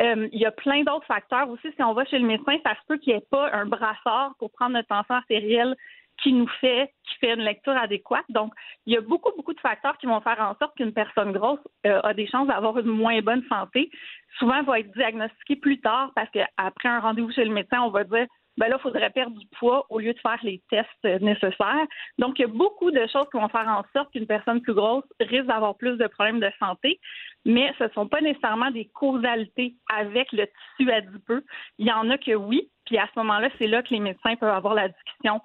Euh, 0.00 0.28
il 0.32 0.40
y 0.40 0.46
a 0.46 0.50
plein 0.50 0.82
d'autres 0.82 1.06
facteurs 1.06 1.48
aussi. 1.48 1.68
Si 1.76 1.82
on 1.82 1.92
va 1.92 2.04
chez 2.06 2.18
le 2.18 2.26
médecin, 2.26 2.56
ça 2.64 2.74
se 2.74 2.86
peut 2.88 2.96
qu'il 2.96 3.12
n'y 3.12 3.18
ait 3.20 3.26
pas 3.30 3.52
un 3.52 3.66
brassard 3.66 4.34
pour 4.38 4.50
prendre 4.50 4.72
notre 4.72 4.88
tension 4.88 5.14
artérielle 5.14 5.76
qui 6.22 6.32
nous 6.32 6.48
fait, 6.60 6.92
qui 7.04 7.16
fait 7.18 7.34
une 7.34 7.44
lecture 7.44 7.76
adéquate. 7.76 8.24
Donc, 8.28 8.52
il 8.86 8.94
y 8.94 8.96
a 8.96 9.00
beaucoup, 9.00 9.32
beaucoup 9.36 9.52
de 9.52 9.60
facteurs 9.60 9.98
qui 9.98 10.06
vont 10.06 10.20
faire 10.20 10.40
en 10.40 10.54
sorte 10.60 10.76
qu'une 10.76 10.92
personne 10.92 11.32
grosse 11.32 11.60
euh, 11.86 12.00
a 12.02 12.14
des 12.14 12.26
chances 12.26 12.48
d'avoir 12.48 12.78
une 12.78 12.86
moins 12.86 13.20
bonne 13.20 13.44
santé. 13.48 13.90
Souvent, 14.38 14.58
elle 14.58 14.64
va 14.64 14.80
être 14.80 14.92
diagnostiquée 14.92 15.56
plus 15.56 15.80
tard 15.80 16.12
parce 16.14 16.30
qu'après 16.30 16.88
un 16.88 17.00
rendez-vous 17.00 17.32
chez 17.32 17.44
le 17.44 17.52
médecin, 17.52 17.82
on 17.82 17.90
va 17.90 18.04
dire 18.04 18.26
ben 18.56 18.68
là, 18.68 18.76
il 18.78 18.82
faudrait 18.82 19.10
perdre 19.10 19.36
du 19.36 19.46
poids 19.58 19.84
au 19.90 19.98
lieu 19.98 20.12
de 20.12 20.18
faire 20.20 20.38
les 20.42 20.62
tests 20.70 21.22
nécessaires. 21.22 21.86
Donc, 22.18 22.38
il 22.38 22.42
y 22.42 22.44
a 22.44 22.48
beaucoup 22.48 22.90
de 22.90 23.06
choses 23.12 23.28
qui 23.30 23.38
vont 23.38 23.48
faire 23.48 23.66
en 23.68 23.82
sorte 23.92 24.12
qu'une 24.12 24.26
personne 24.26 24.60
plus 24.60 24.74
grosse 24.74 25.04
risque 25.20 25.46
d'avoir 25.46 25.76
plus 25.76 25.96
de 25.96 26.06
problèmes 26.06 26.40
de 26.40 26.50
santé, 26.60 27.00
mais 27.44 27.72
ce 27.78 27.84
ne 27.84 27.88
sont 27.90 28.06
pas 28.06 28.20
nécessairement 28.20 28.70
des 28.70 28.86
causalités 28.94 29.74
avec 29.92 30.30
le 30.32 30.46
tissu 30.46 30.90
adipeux. 30.90 31.44
Il 31.78 31.86
y 31.86 31.92
en 31.92 32.08
a 32.10 32.18
que 32.18 32.34
oui, 32.34 32.70
puis 32.86 32.98
à 32.98 33.08
ce 33.12 33.18
moment-là, 33.20 33.48
c'est 33.58 33.66
là 33.66 33.82
que 33.82 33.92
les 33.92 34.00
médecins 34.00 34.36
peuvent 34.36 34.54
avoir 34.54 34.74
la 34.74 34.88
discussion 34.88 35.40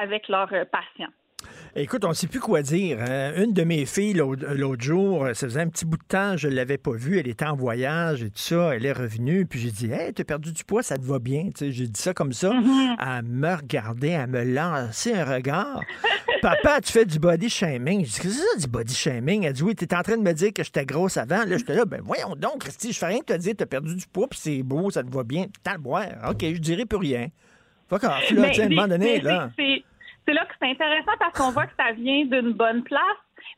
avec 0.00 0.28
leurs 0.28 0.52
euh, 0.52 0.64
patients. 0.64 1.12
Écoute, 1.74 2.04
on 2.04 2.10
ne 2.10 2.14
sait 2.14 2.26
plus 2.26 2.40
quoi 2.40 2.60
dire. 2.60 2.98
Hein. 3.00 3.32
Une 3.36 3.52
de 3.52 3.64
mes 3.64 3.86
filles, 3.86 4.12
l'autre 4.12 4.82
jour, 4.82 5.26
ça 5.28 5.46
faisait 5.46 5.60
un 5.60 5.68
petit 5.68 5.86
bout 5.86 5.96
de 5.96 6.04
temps, 6.04 6.36
je 6.36 6.48
ne 6.48 6.54
l'avais 6.54 6.76
pas 6.76 6.92
vue. 6.92 7.18
Elle 7.18 7.28
était 7.28 7.46
en 7.46 7.56
voyage 7.56 8.22
et 8.22 8.28
tout 8.28 8.38
ça. 8.38 8.74
Elle 8.74 8.84
est 8.84 8.92
revenue. 8.92 9.46
Puis 9.46 9.58
j'ai 9.58 9.70
dit, 9.70 9.90
hey, 9.90 10.12
as 10.16 10.24
perdu 10.24 10.52
du 10.52 10.64
poids, 10.64 10.82
ça 10.82 10.98
te 10.98 11.02
va 11.02 11.18
bien. 11.18 11.48
J'ai 11.58 11.86
dit 11.86 12.00
ça 12.00 12.12
comme 12.12 12.34
ça. 12.34 12.50
Mm-hmm. 12.50 12.96
Elle 13.00 13.24
me 13.24 13.54
regardait, 13.54 14.10
elle 14.10 14.26
me 14.28 14.44
lançait 14.44 15.14
un 15.14 15.24
regard. 15.24 15.80
Papa, 16.42 16.80
tu 16.82 16.92
fais 16.92 17.06
du 17.06 17.18
body 17.18 17.48
shaming. 17.48 18.04
Je 18.04 18.10
dis, 18.10 18.20
qu'est-ce 18.20 18.22
que 18.22 18.28
c'est 18.28 18.52
ça, 18.52 18.58
du 18.60 18.66
body 18.66 18.94
shaming? 18.94 19.44
Elle 19.44 19.54
dit, 19.54 19.62
oui, 19.62 19.74
tu 19.74 19.84
étais 19.84 19.96
en 19.96 20.02
train 20.02 20.18
de 20.18 20.22
me 20.22 20.32
dire 20.34 20.52
que 20.52 20.62
j'étais 20.62 20.84
grosse 20.84 21.16
avant. 21.16 21.44
Là, 21.44 21.56
j'étais 21.56 21.74
là, 21.74 21.86
ben 21.86 22.02
voyons 22.04 22.36
donc, 22.36 22.58
Christy, 22.58 22.92
je 22.92 22.98
fais 22.98 23.06
rien 23.06 23.20
que 23.20 23.32
te 23.32 23.38
dire, 23.38 23.54
tu 23.56 23.62
as 23.62 23.66
perdu 23.66 23.94
du 23.94 24.06
poids, 24.06 24.28
puis 24.28 24.38
c'est 24.42 24.62
beau, 24.62 24.90
ça 24.90 25.02
te 25.02 25.10
va 25.10 25.22
bien. 25.22 25.46
T'as 25.62 25.74
le 25.74 25.78
boire. 25.78 26.08
OK, 26.28 26.40
je 26.42 26.58
dirais 26.58 26.84
plus 26.84 26.98
rien. 26.98 27.28
Fuck 27.88 28.04
off, 28.04 28.30
là, 28.30 28.42
à 28.42 28.62
un 28.62 28.68
moment 28.68 28.88
donné, 28.88 29.20
là 29.20 29.50
c'est 30.62 30.70
intéressant 30.70 31.12
parce 31.18 31.36
qu'on 31.36 31.50
voit 31.50 31.66
que 31.66 31.74
ça 31.76 31.92
vient 31.92 32.24
d'une 32.24 32.52
bonne 32.52 32.82
place. 32.84 33.02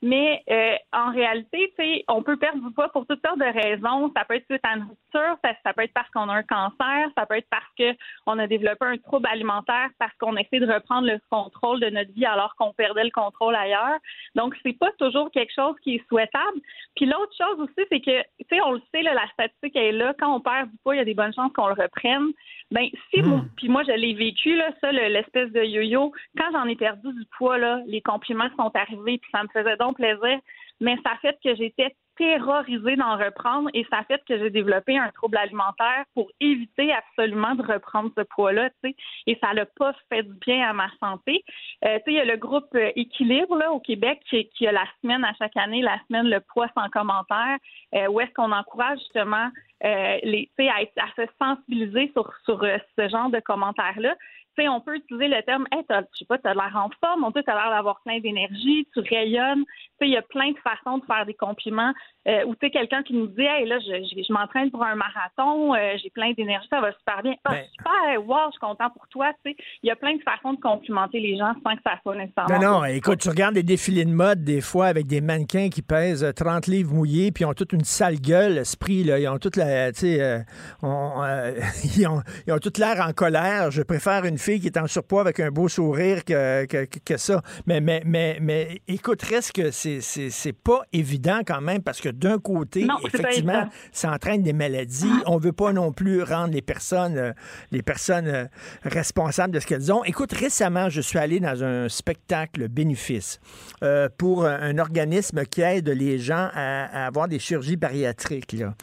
Mais 0.02 0.42
euh, 0.50 0.76
en 0.92 1.12
réalité, 1.12 1.72
on 2.08 2.22
peut 2.22 2.36
perdre 2.36 2.66
du 2.66 2.74
poids 2.74 2.88
pour 2.90 3.06
toutes 3.06 3.24
sortes 3.24 3.38
de 3.38 3.44
raisons. 3.44 4.12
Ça 4.16 4.24
peut 4.24 4.34
être 4.34 4.46
suite 4.46 4.64
à 4.64 4.76
une 4.76 4.82
rupture, 4.82 5.36
ça, 5.42 5.72
peut 5.72 5.82
être 5.82 5.92
parce 5.92 6.10
qu'on 6.10 6.28
a 6.28 6.34
un 6.34 6.42
cancer, 6.42 7.08
ça 7.16 7.26
peut 7.26 7.36
être 7.36 7.48
parce 7.50 7.64
qu'on 7.76 8.38
a 8.38 8.46
développé 8.46 8.84
un 8.84 8.98
trouble 8.98 9.28
alimentaire, 9.28 9.88
parce 9.98 10.12
qu'on 10.18 10.36
essaie 10.36 10.60
de 10.60 10.72
reprendre 10.72 11.06
le 11.06 11.18
contrôle 11.30 11.80
de 11.80 11.90
notre 11.90 12.12
vie 12.12 12.26
alors 12.26 12.54
qu'on 12.56 12.72
perdait 12.72 13.04
le 13.04 13.10
contrôle 13.10 13.54
ailleurs. 13.54 13.98
Donc, 14.34 14.54
c'est 14.62 14.78
pas 14.78 14.90
toujours 14.98 15.30
quelque 15.30 15.52
chose 15.54 15.74
qui 15.82 15.96
est 15.96 16.08
souhaitable. 16.08 16.58
Puis 16.96 17.06
l'autre 17.06 17.32
chose 17.36 17.60
aussi, 17.60 17.86
c'est 17.90 18.00
que, 18.00 18.20
tu 18.20 18.46
sais, 18.50 18.60
on 18.62 18.72
le 18.72 18.82
sait, 18.92 19.02
la 19.02 19.26
statistique 19.32 19.76
est 19.76 19.92
là. 19.92 20.14
Quand 20.18 20.34
on 20.34 20.40
perd 20.40 20.70
du 20.70 20.76
poids, 20.82 20.94
il 20.94 20.98
y 20.98 21.02
a 21.02 21.04
des 21.04 21.14
bonnes 21.14 21.34
chances 21.34 21.52
qu'on 21.52 21.68
le 21.68 21.74
reprenne. 21.74 22.32
Ben, 22.70 22.88
si 23.10 23.22
hmm. 23.22 23.48
puis 23.56 23.68
moi, 23.68 23.82
je 23.86 23.92
l'ai 23.92 24.14
vécu, 24.14 24.56
là, 24.56 24.70
ça, 24.80 24.90
l'espèce 24.90 25.52
de 25.52 25.62
yo-yo. 25.62 26.12
Quand 26.36 26.50
j'en 26.52 26.64
ai 26.66 26.76
perdu 26.76 27.12
du 27.12 27.24
poids, 27.36 27.58
là, 27.58 27.80
les 27.86 28.00
compliments 28.00 28.48
sont 28.56 28.70
arrivés, 28.74 29.18
puis 29.18 29.30
ça 29.30 29.42
me 29.42 29.48
faisait 29.48 29.76
donc 29.76 29.83
plaisir. 29.92 30.40
Mais 30.80 30.96
ça 31.04 31.16
fait 31.22 31.38
que 31.42 31.54
j'étais 31.54 31.94
terrorisée 32.16 32.96
d'en 32.96 33.16
reprendre 33.16 33.70
et 33.74 33.84
ça 33.90 34.02
fait 34.04 34.22
que 34.26 34.38
j'ai 34.38 34.50
développé 34.50 34.96
un 34.98 35.10
trouble 35.10 35.36
alimentaire 35.36 36.04
pour 36.14 36.30
éviter 36.40 36.92
absolument 36.92 37.54
de 37.54 37.62
reprendre 37.62 38.10
ce 38.16 38.22
poids-là, 38.22 38.70
tu 38.70 38.90
sais. 38.90 38.96
Et 39.26 39.38
ça 39.42 39.52
n'a 39.52 39.66
pas 39.66 39.94
fait 40.08 40.22
du 40.22 40.34
bien 40.46 40.68
à 40.68 40.72
ma 40.72 40.88
santé. 41.00 41.44
Euh, 41.84 41.98
tu 41.98 42.04
sais, 42.04 42.12
il 42.12 42.14
y 42.14 42.20
a 42.20 42.24
le 42.24 42.36
groupe 42.36 42.68
euh, 42.74 42.90
Équilibre 42.96 43.60
au 43.70 43.80
Québec 43.80 44.20
qui, 44.30 44.66
a 44.66 44.72
la 44.72 44.86
semaine 45.02 45.24
à 45.24 45.32
chaque 45.34 45.56
année, 45.56 45.82
la 45.82 45.98
semaine 46.06 46.28
le 46.28 46.40
poids 46.40 46.68
sans 46.74 46.88
commentaire, 46.90 47.58
euh, 47.94 48.06
où 48.08 48.20
est-ce 48.20 48.32
qu'on 48.32 48.52
encourage 48.52 48.98
justement 49.00 49.50
les, 49.82 50.48
à, 50.60 51.02
à 51.02 51.08
se 51.14 51.30
sensibiliser 51.38 52.10
sur, 52.14 52.32
ce 52.46 53.08
genre 53.08 53.28
de 53.28 53.40
commentaires-là. 53.40 54.14
On 54.58 54.80
peut 54.80 54.96
utiliser 54.96 55.28
le 55.28 55.42
terme 55.42 55.66
hey, 55.72 55.84
je 55.90 56.18
sais 56.18 56.24
pas, 56.24 56.38
tu 56.38 56.46
as 56.48 56.54
l'air 56.54 56.72
en 56.76 56.90
forme, 57.00 57.24
on 57.24 57.32
peut 57.32 57.42
tu 57.42 57.50
as 57.50 57.54
l'air 57.54 57.70
d'avoir 57.70 58.00
plein 58.02 58.20
d'énergie, 58.20 58.86
tu 58.92 59.00
rayonnes. 59.00 59.64
Il 60.00 60.08
y 60.08 60.16
a 60.16 60.22
plein 60.22 60.52
de 60.52 60.58
façons 60.58 60.98
de 60.98 61.04
faire 61.04 61.26
des 61.26 61.34
compliments 61.34 61.92
euh, 62.26 62.44
ou 62.46 62.54
tu 62.54 62.66
sais, 62.66 62.70
quelqu'un 62.70 63.02
qui 63.02 63.12
nous 63.12 63.26
dit, 63.26 63.42
hey, 63.42 63.66
là, 63.66 63.78
je, 63.80 64.22
je, 64.26 64.32
m'entraîne 64.32 64.70
pour 64.70 64.82
un 64.82 64.94
marathon, 64.94 65.74
euh, 65.74 65.96
j'ai 66.02 66.08
plein 66.10 66.32
d'énergie, 66.32 66.66
ça 66.70 66.80
va 66.80 66.92
super 66.92 67.22
bien. 67.22 67.34
Ah, 67.44 67.50
ben 67.52 67.64
super, 67.76 68.26
wow, 68.26 68.46
je 68.46 68.52
suis 68.52 68.60
content 68.60 68.90
pour 68.90 69.06
toi, 69.08 69.32
tu 69.44 69.50
sais. 69.50 69.56
Il 69.82 69.88
y 69.88 69.90
a 69.90 69.96
plein 69.96 70.16
de 70.16 70.22
façons 70.22 70.54
de 70.54 70.60
complimenter 70.60 71.20
les 71.20 71.36
gens 71.36 71.52
sans 71.62 71.76
que 71.76 71.82
ça 71.84 71.98
soit 72.02 72.16
nécessairement. 72.16 72.58
Non, 72.58 72.80
non, 72.80 72.84
écoute, 72.86 73.20
tu 73.20 73.28
regardes 73.28 73.54
des 73.54 73.62
défilés 73.62 74.06
de 74.06 74.10
mode, 74.10 74.42
des 74.42 74.62
fois, 74.62 74.86
avec 74.86 75.06
des 75.06 75.20
mannequins 75.20 75.68
qui 75.68 75.82
pèsent 75.82 76.26
30 76.34 76.66
livres 76.66 76.94
mouillés, 76.94 77.30
puis 77.30 77.44
ils 77.44 77.46
ont 77.46 77.52
toute 77.52 77.72
une 77.72 77.84
sale 77.84 78.20
gueule, 78.20 78.58
esprit, 78.58 79.04
là. 79.04 79.18
Ils 79.18 79.28
ont 79.28 79.38
toute 79.38 79.56
la, 79.56 79.92
tu 79.92 80.00
sais, 80.00 80.22
euh, 80.22 80.38
ils, 80.82 82.06
ont, 82.06 82.22
ils 82.46 82.52
ont 82.54 82.58
toute 82.58 82.78
l'air 82.78 83.06
en 83.06 83.12
colère. 83.12 83.70
Je 83.70 83.82
préfère 83.82 84.24
une 84.24 84.38
fille 84.38 84.60
qui 84.60 84.66
est 84.68 84.78
en 84.78 84.86
surpoids 84.86 85.20
avec 85.20 85.40
un 85.40 85.50
beau 85.50 85.68
sourire 85.68 86.24
que, 86.24 86.64
que, 86.64 86.86
que 87.04 87.16
ça. 87.18 87.42
Mais, 87.66 87.82
mais, 87.82 88.02
mais, 88.06 88.38
mais 88.40 88.80
écoute, 88.88 89.20
reste 89.22 89.52
que 89.52 89.70
c'est 89.70 90.62
pas 90.64 90.80
évident 90.92 91.40
quand 91.46 91.60
même 91.60 91.82
parce 91.82 92.00
que 92.00 92.13
d'un 92.14 92.38
côté, 92.38 92.86
effectivement, 93.04 93.68
ça 93.92 94.12
entraîne 94.12 94.42
des 94.42 94.52
maladies. 94.52 95.10
On 95.26 95.38
veut 95.38 95.52
pas 95.52 95.72
non 95.72 95.92
plus 95.92 96.22
rendre 96.22 96.52
les 96.54 96.62
personnes, 96.62 97.16
euh, 97.16 97.32
les 97.70 97.82
personnes 97.82 98.26
euh, 98.26 98.46
responsables 98.82 99.54
de 99.54 99.60
ce 99.60 99.66
qu'elles 99.66 99.92
ont. 99.92 100.04
Écoute, 100.04 100.32
récemment, 100.32 100.88
je 100.88 101.00
suis 101.00 101.18
allé 101.18 101.40
dans 101.40 101.62
un 101.62 101.88
spectacle 101.88 102.68
bénéfice 102.68 103.40
euh, 103.82 104.08
pour 104.16 104.44
un, 104.46 104.78
organisme 104.78 105.44
qui 105.44 105.60
aide 105.60 105.88
les 105.88 106.18
gens 106.18 106.48
à, 106.52 107.06
avoir 107.06 107.28
des 107.28 107.38
chirurgies 107.38 107.76
bariatriques. 107.76 108.52
Là. 108.52 108.74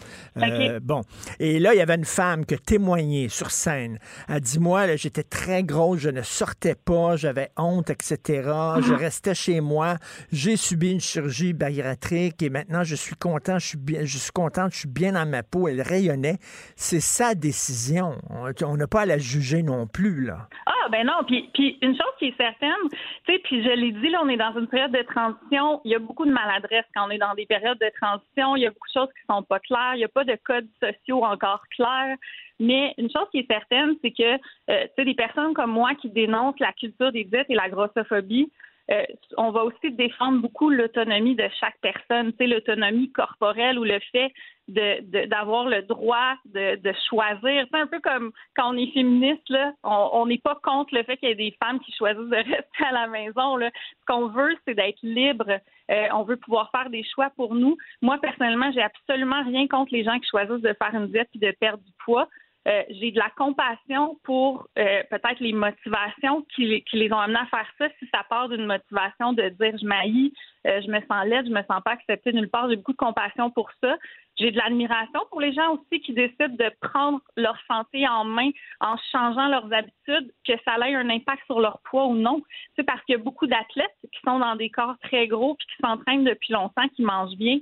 Bon. 0.81 1.01
Et 1.39 1.59
là, 1.59 1.73
il 1.73 1.77
y 1.77 1.81
avait 1.81 1.95
une 1.95 2.05
femme 2.05 2.45
qui 2.45 2.53
a 2.53 2.57
témoigné 2.57 3.27
sur 3.27 3.51
scène. 3.51 3.99
Elle 4.29 4.39
dit, 4.41 4.59
moi, 4.59 4.95
j'étais 4.95 5.23
très 5.23 5.63
grosse, 5.63 5.99
je 5.99 6.09
ne 6.09 6.21
sortais 6.21 6.75
pas, 6.75 7.17
j'avais 7.17 7.51
honte, 7.57 7.89
etc. 7.89 8.17
Je 8.81 8.93
restais 8.93 9.35
chez 9.35 9.61
moi. 9.61 9.97
J'ai 10.31 10.55
subi 10.55 10.91
une 10.91 11.01
chirurgie 11.01 11.53
bariatrique 11.53 12.41
et 12.41 12.49
maintenant, 12.49 12.83
je 12.83 12.95
suis 12.95 13.15
content, 13.21 13.59
je 13.59 13.67
suis 13.67 13.77
bien, 13.77 14.01
je 14.03 14.17
suis 14.17 14.31
contente, 14.31 14.73
je 14.73 14.79
suis 14.79 14.89
bien 14.89 15.13
dans 15.13 15.25
ma 15.25 15.43
peau. 15.43 15.67
Elle 15.67 15.81
rayonnait. 15.81 16.37
C'est 16.75 16.99
sa 16.99 17.35
décision. 17.35 18.15
On 18.29 18.75
n'a 18.75 18.87
pas 18.87 19.01
à 19.01 19.05
la 19.05 19.19
juger 19.19 19.61
non 19.61 19.87
plus, 19.87 20.25
là. 20.25 20.47
Ah, 20.65 20.89
ben 20.89 21.05
non. 21.05 21.23
Puis, 21.27 21.49
puis 21.53 21.77
une 21.81 21.95
chose 21.95 22.13
qui 22.17 22.25
est 22.25 22.37
certaine, 22.37 22.71
tu 22.89 23.33
sais, 23.33 23.39
puis 23.43 23.63
je 23.63 23.69
l'ai 23.69 23.91
dit, 23.91 24.09
là, 24.09 24.21
on 24.23 24.29
est 24.29 24.37
dans 24.37 24.57
une 24.59 24.67
période 24.67 24.91
de 24.91 25.03
transition. 25.03 25.81
Il 25.85 25.91
y 25.91 25.95
a 25.95 25.99
beaucoup 25.99 26.25
de 26.25 26.31
maladresse 26.31 26.85
quand 26.95 27.07
on 27.07 27.11
est 27.11 27.19
dans 27.19 27.35
des 27.35 27.45
périodes 27.45 27.79
de 27.79 27.91
transition. 28.01 28.55
Il 28.55 28.63
y 28.63 28.65
a 28.65 28.71
beaucoup 28.71 28.87
de 28.87 28.99
choses 28.99 29.13
qui 29.13 29.25
sont 29.29 29.43
pas 29.43 29.59
claires. 29.59 29.93
Il 29.93 29.99
n'y 29.99 30.05
a 30.05 30.09
pas 30.09 30.23
de 30.23 30.37
codes 30.43 30.67
sociaux 30.81 31.23
encore 31.23 31.61
clairs. 31.75 32.17
Mais 32.59 32.93
une 32.97 33.09
chose 33.09 33.27
qui 33.31 33.39
est 33.39 33.47
certaine, 33.47 33.95
c'est 34.03 34.11
que, 34.11 34.33
euh, 34.33 34.37
tu 34.67 34.89
sais, 34.95 35.05
des 35.05 35.15
personnes 35.15 35.53
comme 35.53 35.71
moi 35.71 35.95
qui 35.95 36.09
dénoncent 36.09 36.59
la 36.59 36.73
culture 36.73 37.11
des 37.11 37.23
diètes 37.23 37.47
et 37.49 37.55
la 37.55 37.69
grossophobie, 37.69 38.51
euh, 38.89 39.03
on 39.37 39.51
va 39.51 39.63
aussi 39.63 39.91
défendre 39.91 40.41
beaucoup 40.41 40.69
l'autonomie 40.69 41.35
de 41.35 41.47
chaque 41.59 41.77
personne, 41.81 42.33
l'autonomie 42.39 43.11
corporelle 43.11 43.77
ou 43.77 43.83
le 43.83 43.99
fait 44.11 44.31
d'avoir 44.67 45.65
le 45.65 45.81
droit 45.81 46.35
de, 46.45 46.93
choisir. 47.09 47.65
C'est 47.71 47.79
un 47.79 47.87
peu 47.87 47.99
comme 47.99 48.31
quand 48.55 48.73
on 48.73 48.77
est 48.77 48.91
féministe, 48.93 49.53
on 49.83 50.25
n'est 50.25 50.37
pas 50.37 50.59
contre 50.63 50.95
le 50.95 51.03
fait 51.03 51.17
qu'il 51.17 51.29
y 51.29 51.31
ait 51.31 51.35
des 51.35 51.55
femmes 51.61 51.79
qui 51.79 51.91
choisissent 51.91 52.29
de 52.29 52.35
rester 52.35 52.85
à 52.85 52.91
la 52.91 53.07
maison. 53.07 53.59
Ce 53.59 54.05
qu'on 54.07 54.27
veut, 54.27 54.55
c'est 54.65 54.75
d'être 54.75 55.01
libre. 55.03 55.59
Euh, 55.91 56.07
on 56.13 56.23
veut 56.23 56.37
pouvoir 56.37 56.71
faire 56.71 56.89
des 56.89 57.03
choix 57.03 57.31
pour 57.35 57.53
nous. 57.55 57.75
Moi, 58.01 58.17
personnellement, 58.19 58.71
j'ai 58.71 58.81
absolument 58.81 59.43
rien 59.43 59.67
contre 59.67 59.93
les 59.93 60.03
gens 60.03 60.17
qui 60.19 60.29
choisissent 60.29 60.61
de 60.61 60.73
faire 60.73 60.95
une 60.95 61.07
diète 61.07 61.29
et 61.35 61.39
de 61.39 61.51
perdre 61.59 61.83
du 61.83 61.91
poids. 62.05 62.27
Euh, 62.67 62.83
j'ai 62.89 63.11
de 63.11 63.17
la 63.17 63.31
compassion 63.35 64.19
pour 64.23 64.67
euh, 64.77 65.01
peut-être 65.09 65.39
les 65.39 65.53
motivations 65.53 66.45
qui, 66.53 66.83
les 66.93 67.11
ont 67.11 67.17
amenés 67.17 67.39
à 67.39 67.47
faire 67.47 67.67
ça. 67.79 67.87
Si 67.97 68.07
ça 68.13 68.23
part 68.29 68.49
d'une 68.49 68.65
motivation 68.65 69.33
de 69.33 69.49
dire 69.49 69.75
je 69.79 69.85
m'haïs, 69.85 70.31
euh, 70.67 70.79
je 70.85 70.91
me 70.91 70.99
sens 71.01 71.25
laide, 71.25 71.47
je 71.47 71.51
me 71.51 71.63
sens 71.63 71.81
pas 71.83 71.93
acceptée 71.93 72.33
nulle 72.33 72.49
part, 72.49 72.69
j'ai 72.69 72.75
beaucoup 72.75 72.91
de 72.91 72.97
compassion 72.97 73.49
pour 73.49 73.71
ça. 73.81 73.97
J'ai 74.37 74.51
de 74.51 74.57
l'admiration 74.57 75.21
pour 75.31 75.41
les 75.41 75.53
gens 75.53 75.73
aussi 75.73 76.01
qui 76.01 76.13
décident 76.13 76.55
de 76.55 76.71
prendre 76.81 77.19
leur 77.35 77.57
santé 77.67 78.07
en 78.07 78.25
main 78.25 78.51
en 78.79 78.95
changeant 79.11 79.47
leurs 79.47 79.73
habitudes, 79.73 80.31
que 80.47 80.53
ça 80.63 80.77
ait 80.87 80.93
un 80.93 81.09
impact 81.09 81.43
sur 81.47 81.59
leur 81.59 81.79
poids 81.83 82.05
ou 82.05 82.15
non. 82.15 82.43
C'est 82.75 82.83
parce 82.83 83.01
qu'il 83.05 83.13
y 83.13 83.19
a 83.19 83.23
beaucoup 83.23 83.47
d'athlètes 83.47 83.97
qui 84.03 84.19
sont 84.23 84.37
dans 84.37 84.55
des 84.55 84.69
corps 84.69 84.97
très 85.01 85.27
gros 85.27 85.55
puis 85.55 85.67
qui 85.67 85.81
s'entraînent 85.81 86.25
depuis 86.25 86.53
longtemps, 86.53 86.87
qui 86.95 87.01
mangent 87.01 87.37
bien. 87.37 87.57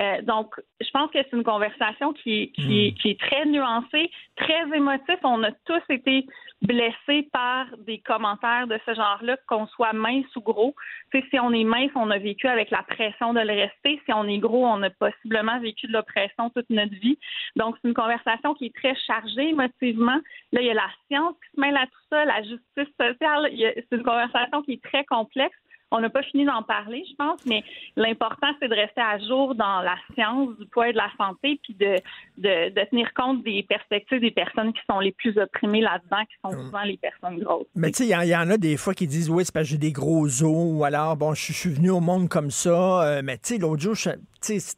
Euh, 0.00 0.22
donc, 0.22 0.54
je 0.80 0.90
pense 0.90 1.10
que 1.10 1.18
c'est 1.18 1.36
une 1.36 1.44
conversation 1.44 2.12
qui, 2.12 2.50
qui, 2.52 2.90
hmm. 2.90 2.94
qui, 3.00 3.10
est 3.10 3.20
très 3.20 3.46
nuancée, 3.46 4.10
très 4.36 4.64
émotive. 4.74 5.18
On 5.22 5.42
a 5.44 5.52
tous 5.64 5.82
été 5.88 6.26
blessés 6.62 7.28
par 7.32 7.66
des 7.78 7.98
commentaires 7.98 8.66
de 8.66 8.78
ce 8.86 8.94
genre-là, 8.94 9.36
qu'on 9.46 9.66
soit 9.68 9.92
mince 9.92 10.34
ou 10.34 10.40
gros. 10.40 10.74
si 11.12 11.38
on 11.38 11.52
est 11.52 11.64
mince, 11.64 11.90
on 11.94 12.10
a 12.10 12.18
vécu 12.18 12.48
avec 12.48 12.70
la 12.70 12.82
pression 12.82 13.34
de 13.34 13.40
le 13.40 13.52
rester. 13.52 14.00
Si 14.04 14.12
on 14.12 14.26
est 14.26 14.38
gros, 14.38 14.66
on 14.66 14.82
a 14.82 14.90
possiblement 14.90 15.60
vécu 15.60 15.86
de 15.86 15.92
l'oppression 15.92 16.50
toute 16.50 16.70
notre 16.70 16.94
vie. 16.94 17.18
Donc, 17.54 17.76
c'est 17.80 17.88
une 17.88 17.94
conversation 17.94 18.54
qui 18.54 18.66
est 18.66 18.74
très 18.74 18.96
chargée 19.06 19.50
émotivement. 19.50 20.20
Là, 20.52 20.60
il 20.60 20.66
y 20.66 20.70
a 20.70 20.74
la 20.74 20.90
science 21.06 21.34
qui 21.34 21.54
se 21.54 21.60
mêle 21.60 21.76
à 21.76 21.86
tout 21.86 22.02
ça, 22.10 22.24
la 22.24 22.42
justice 22.42 22.94
sociale. 22.98 23.48
C'est 23.52 23.96
une 23.96 24.02
conversation 24.02 24.62
qui 24.62 24.72
est 24.72 24.82
très 24.82 25.04
complexe. 25.04 25.56
On 25.96 26.00
n'a 26.00 26.10
pas 26.10 26.24
fini 26.24 26.44
d'en 26.44 26.64
parler, 26.64 27.04
je 27.08 27.14
pense, 27.14 27.46
mais 27.46 27.62
l'important, 27.94 28.48
c'est 28.60 28.68
de 28.68 28.74
rester 28.74 29.00
à 29.00 29.16
jour 29.18 29.54
dans 29.54 29.80
la 29.80 29.94
science 30.12 30.48
du 30.58 30.66
poids 30.66 30.88
et 30.88 30.92
de 30.92 30.98
la 30.98 31.10
santé, 31.16 31.60
puis 31.62 31.74
de, 31.74 32.00
de, 32.38 32.84
tenir 32.90 33.14
compte 33.14 33.44
des 33.44 33.62
perspectives 33.62 34.20
des 34.20 34.32
personnes 34.32 34.72
qui 34.72 34.80
sont 34.90 34.98
les 34.98 35.12
plus 35.12 35.38
opprimées 35.38 35.82
là-dedans, 35.82 36.24
qui 36.24 36.36
sont 36.44 36.52
hum. 36.52 36.66
souvent 36.66 36.82
les 36.82 36.96
personnes 36.96 37.38
grosses. 37.38 37.68
Mais 37.76 37.92
tu 37.92 38.04
sais, 38.04 38.08
il 38.08 38.28
y, 38.28 38.36
en 38.36 38.50
a 38.50 38.56
des 38.56 38.76
fois 38.76 38.92
qui 38.92 39.06
disent, 39.06 39.30
oui, 39.30 39.44
c'est 39.44 39.54
parce 39.54 39.66
que 39.66 39.70
j'ai 39.70 39.78
des 39.78 39.92
gros 39.92 40.26
os, 40.26 40.42
ou 40.42 40.84
alors, 40.84 41.16
bon, 41.16 41.32
je 41.32 41.52
suis 41.52 41.70
venu 41.70 41.90
au 41.90 42.00
monde 42.00 42.28
comme 42.28 42.50
ça. 42.50 43.04
Euh, 43.04 43.22
mais 43.22 43.38
tu 43.38 43.54
sais, 43.54 43.58
l'autre 43.58 43.80
jour, 43.80 43.94
je, 43.94 44.10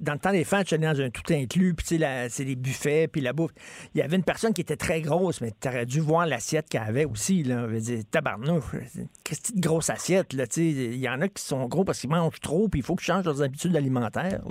dans 0.00 0.12
le 0.12 0.18
temps 0.18 0.32
des 0.32 0.44
fêtes, 0.44 0.68
j'allais 0.68 0.87
dans 0.87 1.00
un 1.00 1.11
tout 1.11 1.32
inclus, 1.32 1.75
puis 1.75 1.87
c'est 1.87 2.44
les 2.44 2.56
buffets, 2.56 3.08
puis 3.08 3.20
la 3.20 3.32
bouffe. 3.32 3.52
Il 3.94 3.99
y 3.99 4.02
avait 4.02 4.16
une 4.16 4.25
personne 4.25 4.52
qui 4.52 4.61
était 4.61 4.76
très 4.76 5.00
grosse, 5.00 5.40
mais 5.40 5.52
tu 5.61 5.68
aurais 5.68 5.87
dû 5.87 6.00
voir 6.00 6.26
l'assiette 6.26 6.68
qu'elle 6.68 6.82
avait 6.82 7.04
aussi. 7.04 7.42
Là. 7.42 7.66
Je 7.70 7.78
dire, 7.78 8.02
tabarnouche, 8.11 8.64
que 9.25 9.35
grosse 9.56 9.90
assiette, 9.90 10.35
Il 10.56 10.96
y 10.96 11.08
en 11.08 11.20
a 11.20 11.28
qui 11.28 11.42
sont 11.42 11.66
gros 11.66 11.85
parce 11.85 12.00
qu'ils 12.00 12.11
mangent 12.11 12.40
trop, 12.40 12.68
puis 12.68 12.80
il 12.80 12.82
faut 12.82 12.96
qu'ils 12.96 13.06
changent 13.06 13.25
leurs 13.25 13.42
habitudes 13.42 13.76
alimentaires, 13.76 14.42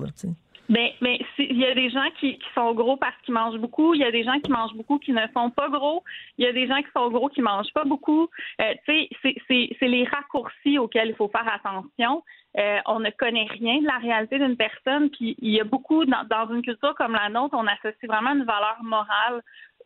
mais, 0.70 0.96
mais 1.02 1.20
il 1.38 1.58
y 1.58 1.66
a 1.66 1.76
des 1.76 1.90
gens 1.90 2.10
qui, 2.20 2.38
qui 2.38 2.48
sont 2.56 2.74
gros 2.74 2.98
parce 2.98 3.16
qu'ils 3.24 3.34
mangent 3.34 3.60
beaucoup. 3.60 3.94
Il 3.94 4.02
y 4.02 4.04
a 4.04 4.12
des 4.12 4.24
gens 4.24 4.40
qui 4.40 4.52
mangent 4.52 4.74
beaucoup 4.76 4.98
qui 4.98 5.12
ne 5.12 5.26
sont 5.34 5.50
pas 5.52 5.70
gros. 5.70 6.04
Il 6.38 6.46
y 6.46 6.48
a 6.48 6.54
des 6.54 6.68
gens 6.68 6.82
qui 6.82 6.90
sont 6.96 7.10
gros 7.10 7.30
qui 7.30 7.42
mangent 7.42 7.74
pas 7.74 7.84
beaucoup. 7.84 8.30
Euh, 8.62 8.74
tu 8.88 9.08
sais, 9.22 9.36
c'est 9.80 9.88
les 9.88 10.06
raccourcis 10.06 10.80
auxquels 10.80 11.10
il 11.10 11.16
faut 11.16 11.30
faire 11.30 11.48
attention. 11.48 12.24
Euh, 12.58 12.80
on 12.86 13.00
ne 13.00 13.10
connaît 13.10 13.48
rien 13.50 13.80
de 13.80 13.86
la 13.86 13.98
réalité 13.98 14.40
d'une 14.40 14.58
personne. 14.58 15.10
Puis 15.10 15.36
il 15.40 15.52
y 15.52 15.60
a 15.60 15.66
beaucoup, 15.66 16.06
dans, 16.06 16.24
dans, 16.30 16.54
une 16.54 16.62
culture 16.62 16.96
comme 16.96 17.14
la 17.14 17.30
nôtre, 17.30 17.56
on 17.58 17.68
associe 17.68 18.08
vraiment 18.08 18.32
une 18.32 18.46
valeur 18.46 18.78
morale 18.82 19.42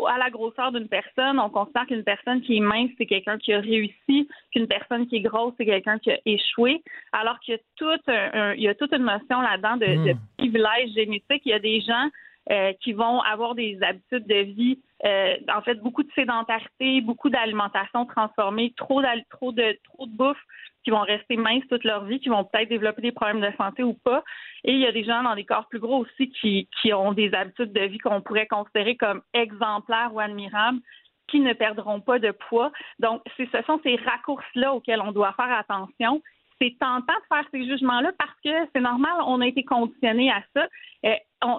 à 0.08 0.18
la 0.18 0.30
grosseur 0.30 0.72
d'une 0.72 0.88
personne. 0.88 1.40
On 1.40 1.50
considère 1.50 1.86
qu'une 1.88 2.04
personne 2.04 2.42
qui 2.42 2.58
est 2.58 2.62
mince, 2.62 2.92
c'est 2.98 3.06
quelqu'un 3.06 3.38
qui 3.38 3.54
a 3.54 3.60
réussi, 3.60 4.28
qu'une 4.52 4.68
personne 4.68 5.08
qui 5.08 5.18
est 5.18 5.22
grosse, 5.22 5.54
c'est 5.58 5.66
quelqu'un 5.66 6.00
qui 6.00 6.12
a 6.12 6.20
échoué. 6.26 6.84
Alors 7.12 7.40
qu'il 7.40 7.56
y 7.56 7.58
a, 7.58 7.62
tout 7.76 8.02
un, 8.08 8.54
il 8.54 8.62
y 8.62 8.68
a 8.68 8.76
toute 8.76 8.94
une 8.94 9.06
notion 9.06 9.42
là-dedans 9.42 9.78
de, 9.78 9.86
de, 9.86 10.14
hmm. 10.14 10.20
privilège 10.38 10.94
génétique. 10.96 11.42
Il 11.46 11.50
y 11.50 11.54
a 11.54 11.60
des 11.60 11.82
gens 11.82 12.10
euh, 12.52 12.74
qui 12.82 12.94
vont 12.94 13.22
avoir 13.22 13.54
des 13.54 13.78
habitudes 13.82 14.26
de 14.26 14.42
vie, 14.42 14.80
euh, 15.06 15.36
en 15.54 15.62
fait, 15.62 15.76
beaucoup 15.76 16.04
de 16.04 16.12
sédentarité, 16.14 17.02
beaucoup 17.02 17.30
d'alimentation 17.30 18.06
transformée, 18.06 18.74
trop, 18.76 19.02
de, 19.02 19.78
trop 19.84 20.08
bouffe 20.08 20.42
qui 20.84 20.90
vont 20.90 21.02
rester 21.02 21.38
minces 21.38 21.68
toute 21.70 21.84
leur 21.84 22.06
vie, 22.06 22.20
qui 22.20 22.30
vont 22.30 22.44
peut-être 22.44 22.70
développer 22.70 23.02
des 23.02 23.12
problèmes 23.12 23.42
de 23.42 23.56
santé 23.58 23.84
ou 23.84 23.94
pas. 23.94 24.24
Et 24.64 24.74
il 24.74 24.80
y 24.80 24.88
a 24.88 24.92
des 24.92 25.04
gens 25.04 25.24
dans 25.24 25.36
des 25.36 25.46
corps 25.46 25.68
plus 25.68 25.80
gros 25.80 26.00
aussi 26.00 26.32
qui, 26.32 26.68
qui 26.82 26.94
ont 26.94 27.14
des 27.14 27.34
habitudes 27.34 27.74
de 27.74 27.82
vie 27.82 28.00
qu'on 28.00 28.22
pourrait 28.22 28.48
considérer 28.48 28.96
comme 28.96 29.22
exemplaires 29.34 30.12
ou 30.14 30.20
admirables 30.20 30.80
qui 31.28 31.40
ne 31.40 31.54
perdront 31.54 32.02
pas 32.02 32.20
de 32.20 32.32
poids. 32.32 32.72
Donc, 32.98 33.22
ce 33.38 33.62
sont 33.68 33.80
ces 33.84 33.96
raccourcis-là 33.98 34.74
auxquels 34.74 35.02
on 35.02 35.12
doit 35.12 35.34
faire 35.34 35.52
attention. 35.52 36.22
C'est 36.62 36.76
tentant 36.80 37.02
de 37.02 37.36
faire 37.36 37.46
ces 37.52 37.66
jugements-là 37.66 38.12
parce 38.18 38.36
que 38.44 38.70
c'est 38.74 38.82
normal, 38.82 39.14
on 39.26 39.42
a 39.42 39.48
été 39.48 39.64
conditionné 39.64 40.32
à 40.32 40.42
ça. 40.54 40.68
Euh, 41.06 41.16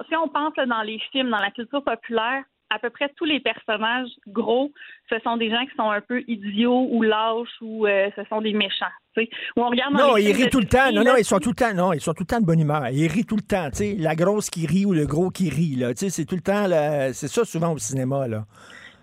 si 0.09 0.16
on 0.16 0.28
pense 0.28 0.54
dans 0.54 0.83
les 0.83 0.99
films, 1.11 1.30
dans 1.30 1.38
la 1.38 1.50
culture 1.50 1.83
populaire, 1.83 2.42
à 2.71 2.78
peu 2.78 2.90
près 2.90 3.11
tous 3.16 3.25
les 3.25 3.40
personnages 3.40 4.09
gros, 4.28 4.71
ce 5.11 5.19
sont 5.21 5.37
des 5.37 5.50
gens 5.50 5.64
qui 5.66 5.75
sont 5.76 5.90
un 5.90 6.00
peu 6.00 6.23
idiots 6.28 6.87
ou 6.90 7.02
lâches 7.02 7.49
ou 7.61 7.87
euh, 7.87 8.09
ce 8.14 8.23
sont 8.25 8.40
des 8.40 8.52
méchants. 8.52 8.87
on 9.57 9.69
regarde 9.69 9.95
non, 9.95 10.16
ils 10.16 10.33
rient 10.33 10.50
tout 10.50 10.61
le 10.61 10.66
temps. 10.66 10.92
Non, 10.92 11.02
non, 11.02 11.16
ils 11.16 11.25
sont 11.25 11.40
tout 11.40 11.50
le 11.50 11.57
temps. 11.57 11.75
Non, 11.75 11.92
ils 11.92 12.00
sont 12.00 12.14
tout 12.14 12.23
le 12.23 12.28
temps 12.28 12.40
de 12.40 12.47
bonne 12.47 12.61
humeur. 12.61 12.88
Ils 12.90 13.09
rient 13.09 13.25
tout 13.25 13.37
le 13.37 13.42
temps. 13.42 13.69
La 13.99 14.14
grosse 14.14 14.50
qui 14.50 14.66
rit 14.66 14.87
ou 14.87 14.92
le 14.92 15.07
gros 15.07 15.30
qui 15.30 15.50
rit. 15.50 15.75
Là, 15.76 15.92
c'est 15.97 16.25
tout 16.25 16.37
le 16.37 16.42
temps. 16.42 16.66
C'est 17.12 17.28
ça 17.28 17.45
souvent 17.45 17.73
au 17.73 17.78
cinéma. 17.78 18.28
Là. 18.28 18.45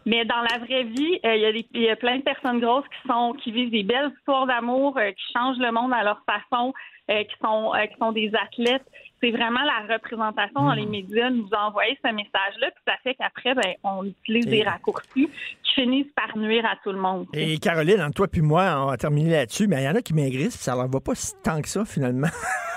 Mais 0.08 0.24
dans 0.24 0.42
la 0.42 0.58
vraie 0.60 0.86
vie, 0.86 1.20
euh, 1.26 1.52
il 1.74 1.82
y, 1.82 1.90
a 1.90 1.96
plein 1.98 2.18
de 2.18 2.24
personnes 2.24 2.62
grosses 2.62 2.88
qui 2.88 3.08
sont 3.10 3.34
qui 3.34 3.52
vivent 3.52 3.72
des 3.72 3.84
belles 3.84 4.14
histoires 4.18 4.48
d'amour, 4.48 4.98
euh, 4.98 5.12
qui 5.12 5.34
changent 5.34 5.60
le 5.60 5.72
monde 5.72 5.92
à 5.94 6.02
leur 6.02 6.24
façon, 6.26 6.74
qui 7.10 7.36
sont 7.42 7.74
qui 7.90 7.98
sont 8.00 8.12
des 8.12 8.32
athlètes 8.36 8.86
c'est 9.22 9.32
vraiment 9.32 9.62
la 9.64 9.96
représentation 9.96 10.62
dans 10.64 10.74
les 10.74 10.86
Hmm. 10.86 10.90
médias 10.92 11.30
nous 11.30 11.50
envoyer 11.54 11.98
ce 12.04 12.12
message-là, 12.12 12.70
puis 12.72 12.84
ça 12.88 12.94
fait 13.04 13.16
qu'après, 13.16 13.56
ben, 13.56 13.74
on 13.84 14.04
utilise 14.06 14.46
Et- 14.48 14.50
des 14.50 14.64
raccourcis 14.64 15.30
qui 15.64 15.74
finissent 15.74 16.12
par 16.16 16.38
nuire 16.38 16.66
à 16.66 16.76
tout 16.84 16.92
le 16.92 17.00
monde. 17.00 17.26
Et 17.34 17.58
Caroline, 17.58 18.02
entre 18.02 18.14
toi 18.16 18.28
puis 18.28 18.42
moi, 18.42 18.76
on 18.84 18.86
va 18.88 18.98
terminer 18.98 19.32
là-dessus, 19.32 19.68
mais 19.68 19.82
il 19.82 19.86
y 19.86 19.90
en 19.90 19.96
a 19.96 20.02
qui 20.02 20.14
maigrissent, 20.14 20.56
puis 20.56 20.64
ça 20.64 20.76
leur 20.76 20.88
va 20.88 21.00
pas 21.00 21.16
si 21.16 21.34
tant 21.44 21.62
que 21.62 21.68
ça, 21.68 21.84
finalement. 21.86 22.28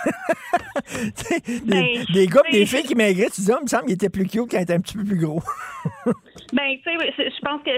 Des, 1.47 1.61
Ben, 1.67 2.05
des 2.13 2.27
gars 2.27 2.41
des 2.51 2.65
filles 2.65 2.83
qui 2.85 2.95
maigrissent, 2.95 3.35
tu 3.35 3.41
dis, 3.43 3.51
oh, 3.53 3.57
il 3.61 3.65
me 3.65 3.69
semble 3.69 3.85
qu'il 3.85 3.95
était 3.95 4.09
plus 4.09 4.27
cute 4.27 4.51
quand 4.51 4.57
il 4.59 4.63
était 4.63 4.73
un 4.75 4.81
petit 4.81 4.97
peu 4.97 5.05
plus 5.05 5.19
gros. 5.19 5.43
Ben, 6.53 6.77
tu 6.85 6.91
sais, 6.99 7.31
je 7.31 7.41
pense 7.43 7.63
que 7.63 7.71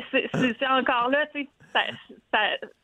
c'est 0.59 0.67
encore 0.67 1.11
là, 1.11 1.27
tu 1.35 1.43
sais, 1.43 1.49
ça, 1.73 1.81
ça, 2.33 2.39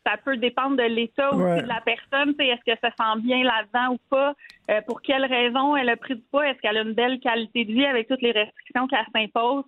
ça 0.07 0.16
peut 0.25 0.37
dépendre 0.37 0.76
de 0.76 0.83
l'état 0.83 1.30
aussi 1.33 1.42
Ouais. 1.42 1.62
de 1.62 1.68
la 1.68 1.80
personne. 1.80 2.35
Est-ce 2.38 2.64
que 2.75 2.78
ça 2.83 2.90
sent 2.90 3.21
bien 3.23 3.42
là-dedans 3.45 3.95
ou 3.95 3.99
pas? 4.11 4.35
Euh, 4.71 4.80
pour 4.83 5.02
quelle 5.02 5.25
raison 5.25 5.76
elle 5.76 5.88
a 5.88 5.97
pris 5.97 6.14
du 6.16 6.23
poids? 6.30 6.49
Est-ce 6.49 6.59
qu'elle 6.61 6.76
a 6.78 6.83
une 6.83 6.95
belle 6.95 7.21
qualité 7.21 7.64
de 7.64 7.73
vie 7.73 7.85
avec 7.87 8.09
toutes 8.09 8.23
les 8.23 8.33
restrictions 8.33 8.87
qu'elle 8.87 9.07
s'impose? 9.14 9.64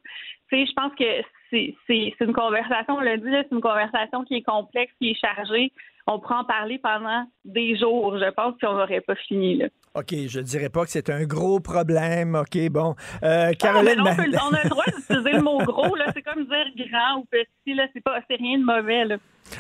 Je 0.52 0.72
pense 0.74 0.92
que 0.94 1.22
c'est 1.50 2.24
une 2.24 2.32
conversation, 2.32 2.94
on 2.96 3.00
l'a 3.00 3.16
dit, 3.16 3.28
c'est 3.30 3.52
une 3.52 3.60
conversation 3.60 4.24
qui 4.24 4.36
est 4.36 4.42
complexe, 4.42 4.92
qui 5.00 5.10
est 5.10 5.14
chargée. 5.20 5.72
On 6.06 6.18
pourrait 6.18 6.36
en 6.36 6.44
parler 6.44 6.78
pendant 6.78 7.24
des 7.44 7.76
jours, 7.76 8.18
je 8.18 8.30
pense, 8.30 8.56
puis 8.56 8.66
on 8.66 8.74
n'aurait 8.74 9.00
pas 9.00 9.14
fini. 9.14 9.56
Là. 9.56 9.66
OK, 9.94 10.14
je 10.28 10.38
dirais 10.40 10.68
pas 10.68 10.84
que 10.84 10.90
c'est 10.90 11.10
un 11.10 11.24
gros 11.24 11.58
problème. 11.58 12.36
OK, 12.36 12.56
bon. 12.70 12.94
Euh, 13.24 13.48
Ah, 13.50 13.54
Caroline, 13.54 13.96
non, 13.96 14.02
on, 14.02 14.04
ma- 14.04 14.14
peut- 14.14 14.30
on 14.50 14.54
a 14.54 14.62
le 14.62 14.68
droit 14.68 14.84
d'utiliser 14.96 15.32
le 15.32 15.42
mot 15.42 15.58
gros, 15.64 15.96
là. 15.96 16.06
C'est 16.14 16.22
comme 16.22 16.44
dire 16.44 16.86
grand 16.92 17.20
ou 17.20 17.24
petit, 17.30 17.74
là. 17.74 17.86
C'est 17.92 18.00
pas, 18.02 18.20
c'est 18.30 18.36
rien 18.36 18.58
de 18.58 18.64
mauvais, 18.64 19.04
là. 19.04 19.16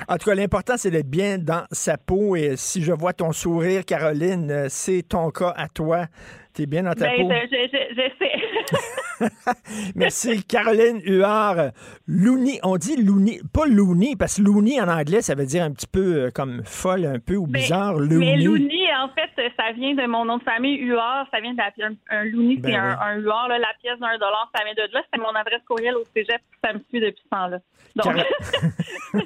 en 0.08 0.16
tout 0.18 0.30
cas, 0.30 0.34
l'important, 0.36 0.74
c'est 0.76 0.92
d'être 0.92 1.10
bien 1.10 1.38
dans 1.38 1.64
sa 1.72 1.98
peau. 1.98 2.36
Et 2.36 2.54
si 2.56 2.80
je 2.82 2.92
vois 2.92 3.12
ton 3.12 3.32
sourire, 3.32 3.84
Caroline, 3.84 4.50
euh, 4.52 4.66
c'est 4.68 5.02
ton 5.02 5.30
cas 5.30 5.52
à 5.56 5.68
toi. 5.68 6.06
Tu 6.54 6.62
es 6.62 6.66
bien 6.66 6.84
dans 6.84 6.94
ta 6.94 7.06
Ben, 7.06 7.22
peau. 7.22 7.30
je- 7.30 7.56
je- 7.56 7.68
je- 7.72 7.94
j'essaie. 7.96 9.30
Merci, 9.94 10.42
Caroline 10.44 11.00
Huard. 11.04 11.72
Looney, 12.06 12.58
on 12.62 12.76
dit 12.76 12.96
Looney, 12.96 13.40
pas 13.52 13.66
Looney, 13.66 14.14
parce 14.16 14.36
que 14.36 14.42
Looney 14.42 14.80
en 14.80 14.88
anglais, 14.88 15.22
ça 15.22 15.34
veut 15.34 15.46
dire 15.46 15.62
un 15.64 15.70
petit 15.72 15.86
peu 15.86 16.24
euh, 16.26 16.30
comme 16.32 16.62
folle, 16.64 17.04
un 17.04 17.18
peu, 17.18 17.36
ou 17.36 17.46
Mais- 17.46 17.60
bizarre. 17.60 17.96
Mais 17.98 18.06
Looney. 18.06 18.36
Looney, 18.44 18.89
en 19.04 19.08
fait, 19.08 19.30
ça 19.56 19.72
vient 19.72 19.94
de 19.94 20.06
mon 20.06 20.24
nom 20.24 20.38
de 20.38 20.42
famille, 20.42 20.76
Huard. 20.78 21.26
Ça 21.32 21.40
vient 21.40 21.52
de 21.52 21.58
la 21.58 21.70
pièce. 21.70 21.92
Un 22.10 22.24
Looney, 22.24 22.56
Ben 22.56 22.70
c'est 22.70 22.76
un, 22.76 22.90
oui. 22.92 22.96
un 23.02 23.14
Huard, 23.16 23.48
là. 23.48 23.58
La 23.58 23.72
pièce 23.80 23.98
d'un 23.98 24.18
dollar, 24.18 24.50
ça 24.54 24.64
vient 24.64 24.74
de 24.74 24.92
là. 24.92 25.02
C'est 25.12 25.20
mon 25.20 25.28
adresse 25.34 25.62
courriel 25.66 25.96
au 25.96 26.04
cégep. 26.14 26.40
Ça 26.64 26.72
me 26.72 26.78
suit 26.88 27.00
depuis 27.00 27.22
ce 27.24 27.28
temps-là. 27.30 27.58
Donc, 27.96 28.14
Car- 28.14 29.24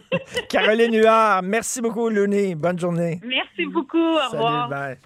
Caroline 0.49 0.95
Huard, 0.97 1.43
merci 1.43 1.81
beaucoup, 1.83 2.09
Looney. 2.09 2.55
Bonne 2.55 2.79
journée. 2.79 3.21
merci 3.25 3.67
beaucoup. 3.67 3.99
Au 4.15 4.19
Salut, 4.31 4.35
revoir. 4.43 4.69
bye. 4.69 4.97